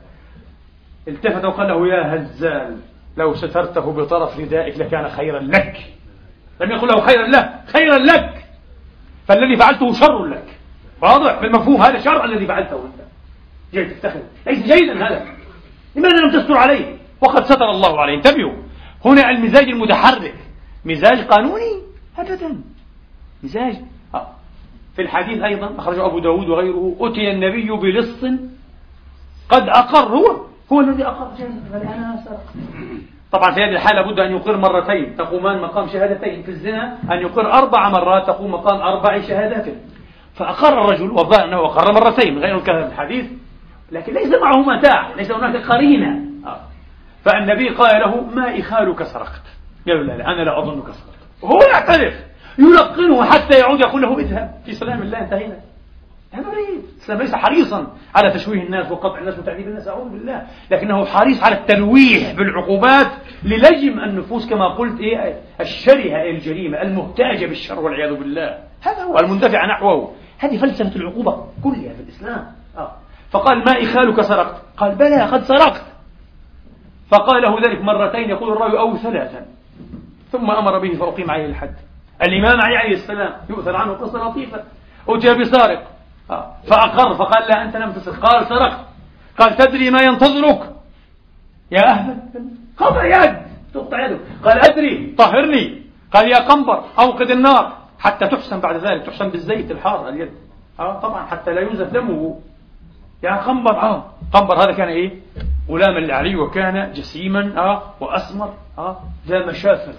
التفت 1.08 1.44
وقال 1.44 1.68
له 1.68 1.88
يا 1.88 2.14
هزال 2.14 2.78
لو 3.16 3.34
سترته 3.34 3.92
بطرف 3.92 4.38
ردائك 4.38 4.78
لكان 4.78 5.08
خيرا 5.08 5.40
لك. 5.40 5.76
لم 6.60 6.70
يقل 6.70 6.88
له 6.88 7.00
خيرا 7.00 7.26
له 7.26 7.60
خيرا 7.66 7.98
لك. 7.98 8.44
فالذي 9.28 9.56
فعلته 9.56 9.92
شر 9.92 10.24
لك. 10.24 10.58
واضح 11.02 11.40
بالمفهوم 11.40 11.82
هذا 11.82 12.00
شر 12.00 12.24
الذي 12.24 12.46
فعلته 12.46 12.76
أنت. 12.76 13.06
جاي 13.72 13.84
تفتخر 13.84 14.22
ليس 14.46 14.58
جيدا 14.58 15.06
هذا. 15.06 15.26
لماذا 15.96 16.16
لم 16.16 16.40
تستر 16.40 16.56
عليه؟ 16.56 16.96
وقد 17.20 17.44
ستر 17.44 17.70
الله 17.70 18.00
عليه. 18.00 18.14
انتبهوا. 18.14 18.62
هنا 19.04 19.30
المزاج 19.30 19.68
المتحرك. 19.68 20.34
مزاج 20.84 21.20
قانوني. 21.20 21.82
ابدا 22.18 22.62
مزاج. 23.42 23.76
آه. 24.14 24.28
في 24.96 25.02
الحديث 25.02 25.42
أيضا 25.42 25.74
أخرجه 25.78 26.06
أبو 26.06 26.18
داود 26.18 26.48
وغيره 26.48 26.96
أتي 27.00 27.30
النبي 27.30 27.70
بلص 27.70 28.24
قد 29.48 29.68
أقر 29.68 30.08
هو 30.08 30.36
هو 30.72 30.80
الذي 30.80 31.06
أقر 31.06 31.30
جنة. 31.38 32.24
طبعا 33.32 33.50
في 33.54 33.60
هذه 33.60 33.70
الحالة 33.70 34.00
لابد 34.00 34.20
أن 34.20 34.30
يقر 34.36 34.56
مرتين 34.56 35.16
تقومان 35.16 35.62
مقام 35.62 35.88
شهادتين. 35.88 36.42
في 36.42 36.48
الزنا 36.48 36.98
أن 37.12 37.18
يقر 37.18 37.52
أربع 37.52 37.88
مرات 37.88 38.26
تقوم 38.26 38.50
مقام 38.50 38.80
أربع 38.80 39.20
شهادات. 39.20 39.74
فأقر 40.34 40.84
الرجل 40.84 41.10
والظاهر 41.10 41.44
أنه 41.44 41.56
أقر 41.56 41.92
مرتين 41.92 42.38
غير 42.38 42.56
الكلام 42.56 42.88
الحديث. 42.88 43.26
لكن 43.92 44.14
ليس 44.14 44.34
معه 44.42 44.56
متاع 44.56 45.14
ليس 45.16 45.30
هناك 45.30 45.56
قرينة. 45.56 46.20
آه. 46.46 46.60
فالنبي 47.24 47.68
قال 47.68 48.00
له 48.00 48.20
ما 48.20 48.60
إخالك 48.60 49.02
سرقت. 49.02 49.42
قال 49.86 50.06
لا 50.06 50.12
لا 50.12 50.24
أنا 50.32 50.42
لا 50.42 50.58
أظنك 50.58 50.84
سرقت. 50.84 51.42
وهو 51.42 51.58
يعترف. 51.72 52.14
يلقنه 52.58 53.24
حتى 53.24 53.58
يعود 53.58 53.80
يقول 53.80 54.02
له 54.02 54.18
اذهب 54.18 54.54
في 54.64 54.72
سلام 54.72 55.02
الله 55.02 55.18
انتهينا. 55.18 55.56
هذا 56.32 56.46
مريض. 56.46 56.82
الإسلام 56.96 57.18
ليس 57.18 57.34
حريصا 57.34 57.86
على 58.14 58.30
تشويه 58.30 58.62
الناس 58.62 58.92
وقطع 58.92 59.18
الناس 59.18 59.38
وتعذيب 59.38 59.68
الناس 59.68 59.88
أعوذ 59.88 60.08
بالله. 60.08 60.46
لكنه 60.70 61.04
حريص 61.04 61.42
على 61.42 61.54
التلويح 61.54 62.32
بالعقوبات 62.32 63.06
للجم 63.44 64.00
النفوس 64.00 64.50
كما 64.50 64.68
قلت 64.74 65.00
إيه 65.00 65.40
الشرهة 65.60 66.22
الجريمة 66.22 66.82
المهتاجة 66.82 67.46
بالشر 67.46 67.80
والعياذ 67.80 68.14
بالله. 68.14 68.58
هذا 68.82 69.02
هو 69.02 69.18
المندفع 69.18 69.66
نحوه. 69.66 70.12
هذه 70.38 70.58
فلسفة 70.58 70.96
العقوبة 70.96 71.46
كلها 71.64 71.92
في 71.92 72.02
الإسلام. 72.02 72.46
آه. 72.76 72.92
فقال 73.30 73.58
ما 73.58 73.82
إخالك 73.82 74.20
سرقت؟ 74.20 74.62
قال 74.76 74.94
بلى 74.94 75.22
قد 75.22 75.42
سرقت. 75.42 75.82
فقال 77.10 77.42
له 77.42 77.60
ذلك 77.60 77.82
مرتين 77.82 78.30
يقول 78.30 78.52
الراوي 78.52 78.78
أو 78.78 78.96
ثلاثا. 78.96 79.46
ثم 80.32 80.50
أمر 80.50 80.78
به 80.78 80.98
فأقيم 80.98 81.30
عليه 81.30 81.46
الحد. 81.46 81.74
الإمام 82.22 82.60
علي 82.60 82.76
عليه 82.76 82.94
السلام 82.94 83.32
يؤثر 83.50 83.76
عنه 83.76 83.92
قصة 83.92 84.28
لطيفة. 84.28 84.64
أتي 85.08 85.34
بسارق 85.34 85.86
آه. 86.30 86.52
فأقر 86.70 87.14
فقال 87.14 87.48
لا 87.48 87.62
أنت 87.62 87.76
لم 87.76 87.92
تسرق. 87.92 88.26
قال 88.26 88.46
سرقت. 88.46 88.80
قال 89.38 89.56
تدري 89.56 89.90
ما 89.90 90.02
ينتظرك؟ 90.02 90.72
يا 91.70 91.90
أهل 91.90 92.16
قطع 92.76 93.04
يد. 93.04 93.36
تقطع 93.74 94.06
يده. 94.06 94.18
قال 94.44 94.70
أدري 94.70 95.14
طهرني. 95.18 95.82
قال 96.12 96.28
يا 96.28 96.38
قنبر 96.38 96.84
أوقد 96.98 97.30
النار. 97.30 97.72
حتى 97.98 98.28
تحسن 98.28 98.60
بعد 98.60 98.76
ذلك. 98.76 99.06
تحسن 99.06 99.28
بالزيت 99.28 99.70
الحار 99.70 100.08
اليد. 100.08 100.30
آه 100.80 101.00
طبعا 101.00 101.26
حتى 101.26 101.52
لا 101.52 101.60
ينزف 101.60 101.92
دمه. 101.92 102.40
يا 103.22 103.36
قنبر. 103.36 103.80
آه. 103.80 104.04
قنبر 104.32 104.54
هذا 104.54 104.72
كان 104.72 104.88
إيه؟ 104.88 105.20
غلاما 105.70 105.98
لعلي 105.98 106.36
وكان 106.36 106.92
جسيما 106.92 107.52
آه 107.58 107.82
وأسمر. 108.00 108.54
آه 108.78 109.00
ذا 109.26 109.46
مشافر 109.46 109.94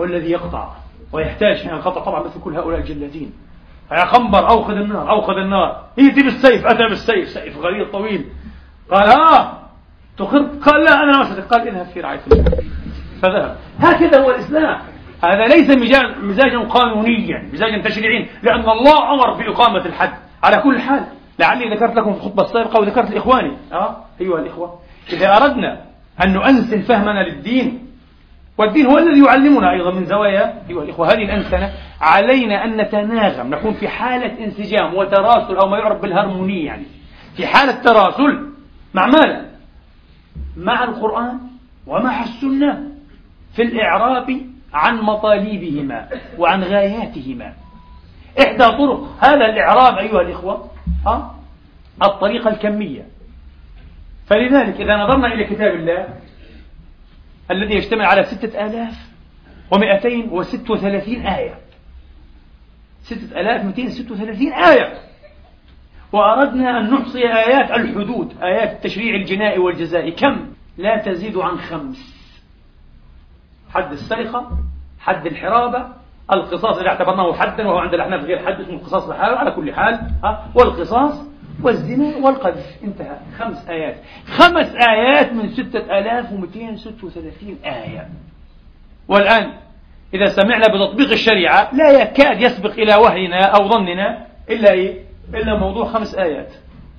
هو 0.00 0.04
الذي 0.04 0.30
يقطع. 0.30 0.81
ويحتاج 1.12 1.56
حين 1.56 1.70
القطع 1.70 2.04
طبعا 2.04 2.22
مثل 2.22 2.40
كل 2.40 2.56
هؤلاء 2.56 2.80
الجلادين. 2.80 3.32
يا 3.92 4.04
خنبر 4.04 4.50
أوقد 4.50 4.76
النار 4.76 5.10
أوقد 5.10 5.36
النار. 5.36 5.82
ائتي 5.98 6.22
بالسيف 6.22 6.66
أتى 6.66 6.84
بالسيف 6.88 7.28
سيف 7.28 7.58
غليظ 7.58 7.90
طويل. 7.90 8.24
قال 8.90 9.08
آه 9.08 9.52
تقر 10.18 10.38
قال 10.38 10.84
لا 10.84 11.02
أنا 11.02 11.18
ما 11.18 11.46
قال 11.50 11.68
اذهب 11.68 11.86
في 11.86 12.00
رعاية 12.00 12.20
الله. 12.32 12.44
فذهب. 13.22 13.56
هكذا 13.78 14.22
هو 14.22 14.30
الإسلام. 14.30 14.80
هذا 15.24 15.46
ليس 15.46 15.70
مزاجا 16.22 16.58
قانونيا 16.58 17.48
مزاجا 17.52 17.82
تشريعيا 17.82 18.28
لأن 18.42 18.70
الله 18.70 19.14
أمر 19.14 19.34
بإقامة 19.34 19.86
الحد. 19.86 20.12
على 20.42 20.62
كل 20.62 20.80
حال 20.80 21.06
لعلي 21.38 21.74
ذكرت 21.74 21.96
لكم 21.96 22.12
في 22.12 22.18
الخطبة 22.18 22.42
السابقة 22.42 22.80
وذكرت 22.80 23.10
لإخواني. 23.10 23.56
آه 23.72 23.96
أيها 24.20 24.38
الإخوة 24.38 24.78
إذا 25.12 25.36
أردنا 25.36 25.80
أن 26.24 26.32
نؤنسن 26.32 26.80
فهمنا 26.80 27.28
للدين 27.28 27.91
والدين 28.58 28.86
هو 28.86 28.98
الذي 28.98 29.24
يعلمنا 29.24 29.72
أيضا 29.72 29.90
من 29.90 30.04
زوايا 30.06 30.62
أيها 30.70 30.82
الإخوة 30.82 31.12
هذه 31.12 31.22
الأنسنة 31.24 31.72
علينا 32.00 32.64
أن 32.64 32.76
نتناغم 32.76 33.50
نكون 33.54 33.72
في 33.72 33.88
حالة 33.88 34.44
انسجام 34.44 34.94
وتراسل 34.94 35.56
أو 35.56 35.68
ما 35.68 35.78
يعرف 35.78 36.02
بالهرمونية 36.02 36.66
يعني 36.66 36.84
في 37.36 37.46
حالة 37.46 37.72
تراسل 37.72 38.48
مع 38.94 39.06
ماذا؟ 39.06 39.46
مع 40.56 40.84
القرآن 40.84 41.38
ومع 41.86 42.22
السنة 42.22 42.88
في 43.56 43.62
الإعراب 43.62 44.40
عن 44.72 45.00
مطالبهما 45.00 46.08
وعن 46.38 46.62
غاياتهما 46.62 47.52
إحدى 48.40 48.64
طرق 48.64 49.08
هذا 49.20 49.44
الإعراب 49.46 49.98
أيها 49.98 50.20
الإخوة 50.20 50.70
ها؟ 51.06 51.34
الطريقة 52.02 52.50
الكمية 52.50 53.06
فلذلك 54.26 54.80
إذا 54.80 54.96
نظرنا 54.96 55.32
إلى 55.32 55.44
كتاب 55.44 55.74
الله 55.74 56.08
الذي 57.52 57.74
يشتمل 57.74 58.02
على 58.02 58.24
ستة 58.24 58.66
آلاف 58.66 58.94
ومئتين 59.70 60.28
وست 60.30 60.70
وثلاثين 60.70 61.26
آية. 61.26 61.54
ستة 63.02 63.40
آلاف 63.40 63.64
مئتين 63.64 63.90
ست 63.90 64.10
وثلاثين 64.10 64.52
آية. 64.52 64.98
وأردنا 66.12 66.78
أن 66.78 66.90
نحصي 66.90 67.18
آيات 67.18 67.70
الحدود 67.70 68.42
آيات 68.42 68.72
التشريع 68.72 69.14
الجنائي 69.14 69.58
والجزائي. 69.58 70.10
كم؟ 70.10 70.46
لا 70.78 70.98
تزيد 70.98 71.36
عن 71.36 71.58
خمس. 71.58 72.22
حد 73.70 73.92
السرقة 73.92 74.50
حد 75.00 75.26
الحرابة 75.26 75.86
القصاص 76.32 76.78
إذا 76.78 76.88
اعتبرناه 76.88 77.32
حدا 77.32 77.66
وهو 77.66 77.78
عند 77.78 77.94
الأحناف 77.94 78.24
غير 78.24 78.38
حد 78.38 78.60
اسمه 78.60 78.74
القصاص 78.74 79.08
لحاله 79.08 79.36
على 79.36 79.50
كل 79.50 79.74
حال 79.74 79.94
ها؟ 80.24 80.48
والقصاص 80.54 81.31
والزنا 81.62 82.16
والقذف 82.16 82.66
انتهى 82.84 83.16
خمس 83.38 83.68
آيات 83.68 83.96
خمس 84.26 84.74
آيات 84.88 85.32
من 85.32 85.48
ستة 85.48 85.98
آلاف 85.98 86.32
ومئتين 86.32 86.76
ستة 86.76 87.06
وثلاثين 87.06 87.58
آية 87.64 88.08
والآن 89.08 89.52
إذا 90.14 90.26
سمعنا 90.26 90.66
بتطبيق 90.66 91.10
الشريعة 91.10 91.74
لا 91.74 91.90
يكاد 92.02 92.40
يسبق 92.40 92.72
إلى 92.72 92.94
وهينا 92.94 93.44
أو 93.44 93.68
ظننا 93.68 94.26
إلا 94.50 94.72
إيه؟ 94.72 95.00
إلا 95.34 95.58
موضوع 95.58 95.84
خمس 95.86 96.14
آيات 96.14 96.52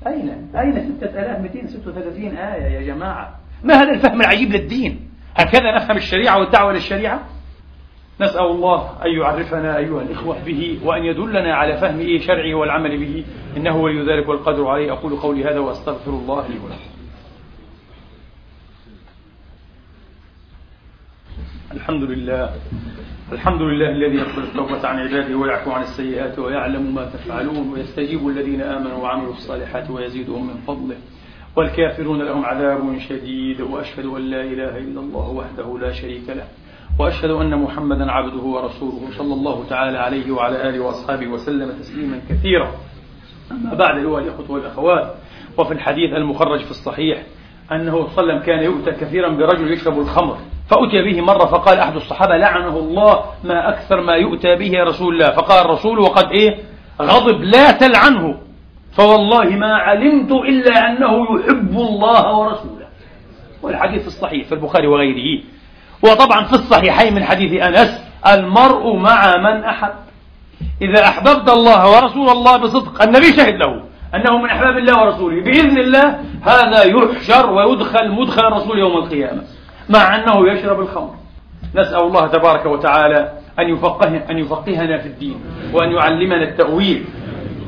أين؟ 0.08 0.52
أين 0.56 0.98
ستة 0.98 1.10
آلاف 1.10 1.40
مئتين 1.40 1.68
ستة 1.68 1.90
وثلاثين 1.90 2.38
آية 2.38 2.64
يا 2.64 2.82
جماعة؟ 2.82 3.40
ما 3.64 3.74
هذا 3.74 3.92
الفهم 3.92 4.22
العجيب 4.22 4.52
للدين؟ 4.52 5.10
هكذا 5.38 5.76
نفهم 5.76 5.98
الشريعة 5.98 6.40
والدعوة 6.40 6.74
للشريعة؟ 6.74 7.22
نسأل 8.22 8.46
الله 8.46 9.06
أن 9.06 9.12
يعرفنا 9.12 9.78
أيها 9.78 10.02
الإخوة 10.02 10.44
به 10.46 10.80
وأن 10.84 11.06
يدلنا 11.06 11.56
على 11.56 11.78
فهم 11.78 12.00
إيه 12.00 12.20
شرعه 12.20 12.54
والعمل 12.54 12.98
به. 12.98 13.26
إنه 13.58 13.78
ولي 13.78 14.14
ذلك 14.14 14.30
والقدر 14.30 14.68
عليه. 14.68 14.92
أقول 14.92 15.16
قولي 15.16 15.44
هذا 15.44 15.60
وأستغفر 15.60 16.12
الله 16.12 16.48
لي 16.48 16.60
ولكم. 16.60 16.94
الحمد 21.72 22.04
لله. 22.04 22.50
الحمد 23.32 23.62
لله 23.62 23.90
الذي 23.90 24.16
يقبل 24.16 24.44
التوبة 24.44 24.88
عن 24.88 25.00
عباده 25.00 25.36
ويعفو 25.38 25.72
عن 25.72 25.82
السيئات 25.82 26.40
ويعلم 26.40 26.96
ما 26.96 27.06
تفعلون 27.06 27.74
ويستجيب 27.74 28.28
الذين 28.28 28.62
آمنوا 28.62 28.98
وعملوا 28.98 29.34
الصالحات 29.34 29.90
ويزيدهم 29.90 30.48
من 30.48 30.56
فضله. 30.68 30.96
والكافرون 31.56 32.22
لهم 32.22 32.46
عذاب 32.46 33.00
شديد 33.10 33.62
وأشهد 33.62 34.06
أن 34.06 34.22
لا 34.22 34.42
إله 34.42 34.78
إلا 34.78 35.00
الله 35.00 35.30
وحده 35.30 35.80
لا 35.80 35.92
شريك 35.92 36.30
له. 36.30 36.48
وأشهد 37.00 37.30
أن 37.30 37.62
محمدا 37.64 38.12
عبده 38.12 38.44
ورسوله 38.44 39.02
صلى 39.18 39.34
الله 39.34 39.64
تعالى 39.70 39.98
عليه 39.98 40.32
وعلى 40.32 40.70
آله 40.70 40.80
وأصحابه 40.80 41.28
وسلم 41.28 41.72
تسليما 41.80 42.22
كثيرا. 42.30 42.72
أما 43.52 43.74
بعد 43.74 43.98
أيها 43.98 44.20
الإخوة 44.20 44.52
والأخوات 44.52 45.16
وفي 45.58 45.74
الحديث 45.74 46.14
المخرج 46.14 46.60
في 46.60 46.72
الصحيح 46.72 47.24
أنه 47.72 47.92
صلى 47.92 48.00
الله 48.00 48.12
عليه 48.18 48.24
وسلم 48.24 48.40
كان 48.40 48.64
يؤتى 48.64 48.92
كثيرا 48.92 49.30
برجل 49.30 49.72
يشرب 49.72 50.00
الخمر 50.00 50.38
فأتي 50.70 51.02
به 51.02 51.22
مرة 51.22 51.46
فقال 51.46 51.78
أحد 51.80 51.96
الصحابة 51.96 52.38
لعنه 52.38 52.78
الله 52.78 53.24
ما 53.44 53.70
أكثر 53.70 54.02
ما 54.02 54.14
يؤتى 54.14 54.56
به 54.56 54.66
يا 54.66 54.84
رسول 54.84 55.14
الله. 55.14 55.36
فقال 55.36 55.66
الرسول 55.66 56.00
وقد 56.00 56.32
إيه؟ 56.32 56.58
غضب 57.02 57.42
لا 57.42 57.72
تلعنه. 57.72 58.38
فوالله 58.92 59.56
ما 59.56 59.74
علمت 59.74 60.32
إلا 60.32 60.90
أنه 60.90 61.40
يحب 61.40 61.78
الله 61.78 62.38
ورسوله. 62.38 62.88
والحديث 63.62 64.08
الصحيح 64.08 64.48
في 64.48 64.56
البخاري 64.56 64.88
وغيره. 64.88 65.44
وطبعا 66.04 66.46
في 66.46 66.54
الصحيحين 66.54 67.16
من 67.16 67.24
حديث 67.24 67.62
أنس 67.62 68.04
المرء 68.28 68.96
مع 68.96 69.38
من 69.38 69.64
أحب. 69.64 69.94
إذا 70.82 71.08
أحببت 71.08 71.50
الله 71.50 71.92
ورسول 71.96 72.30
الله 72.30 72.58
بصدق 72.58 73.04
النبي 73.04 73.26
شهد 73.26 73.56
له 73.56 73.84
أنه 74.16 74.38
من 74.38 74.50
أحباب 74.50 74.78
الله 74.78 75.02
ورسوله. 75.02 75.44
بإذن 75.44 75.78
الله 75.78 76.20
هذا 76.42 76.84
يحشر 76.84 77.50
ويدخل 77.52 78.12
مدخل 78.12 78.48
الرسول 78.48 78.80
يوم 78.80 78.98
القيامة 78.98 79.42
مع 79.90 80.16
أنه 80.16 80.52
يشرب 80.52 80.80
الخمر. 80.80 81.16
نسأل 81.76 82.02
الله 82.02 82.28
تبارك 82.28 82.66
وتعالى 82.66 83.32
أن 83.60 83.70
يفقه 83.70 84.22
أن 84.30 84.38
يفقهنا 84.38 84.98
في 84.98 85.08
الدين 85.08 85.36
وأن 85.74 85.92
يعلمنا 85.92 86.44
التأويل. 86.44 87.06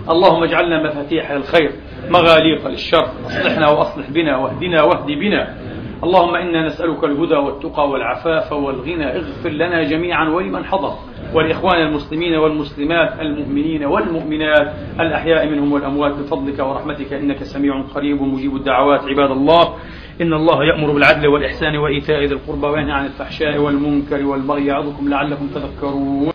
اللهم 0.10 0.44
اجعلنا 0.44 0.84
مفاتيح 0.84 1.32
للخير 1.32 1.72
مغاليق 2.10 2.68
للشر 2.68 3.08
أصلحنا 3.28 3.70
وأصلح 3.70 4.10
بنا 4.10 4.38
واهدنا 4.38 4.84
واهد 4.84 5.06
بنا. 5.06 5.56
اللهم 6.04 6.36
إنا 6.36 6.66
نسألك 6.68 7.04
الهدى 7.04 7.36
والتقى 7.36 7.90
والعفاف 7.90 8.54
والغنى. 8.54 9.06
اغفر 9.06 9.50
لنا 9.50 9.84
جميعا 9.84 10.30
ولمن 10.30 10.66
حضر. 10.66 10.94
والإخوان 11.34 11.82
المسلمين 11.82 12.36
والمسلمات 12.36 13.20
المؤمنين 13.20 13.86
والمؤمنات 13.86 14.74
الأحياء 15.00 15.48
منهم 15.48 15.72
والأموات 15.72 16.12
بفضلك 16.12 16.60
ورحمتك 16.60 17.14
إنك 17.14 17.44
سميع 17.44 17.82
قريب 17.96 18.22
مجيب 18.22 18.56
الدعوات. 18.56 19.02
عباد 19.02 19.32
الله 19.32 19.76
إن 20.22 20.34
الله 20.34 20.64
يأمر 20.64 20.94
بالعدل 20.94 21.28
والإحسان 21.28 21.78
وإيتاء 21.78 22.24
ذي 22.24 22.34
القربى 22.34 22.68
وينهى 22.68 22.92
عن 22.92 23.06
الفحشاء 23.06 23.58
والمنكر 23.58 24.26
والبغي 24.26 24.66
يعظكم 24.66 25.10
لعلكم 25.10 25.48
تذكرون. 25.48 26.32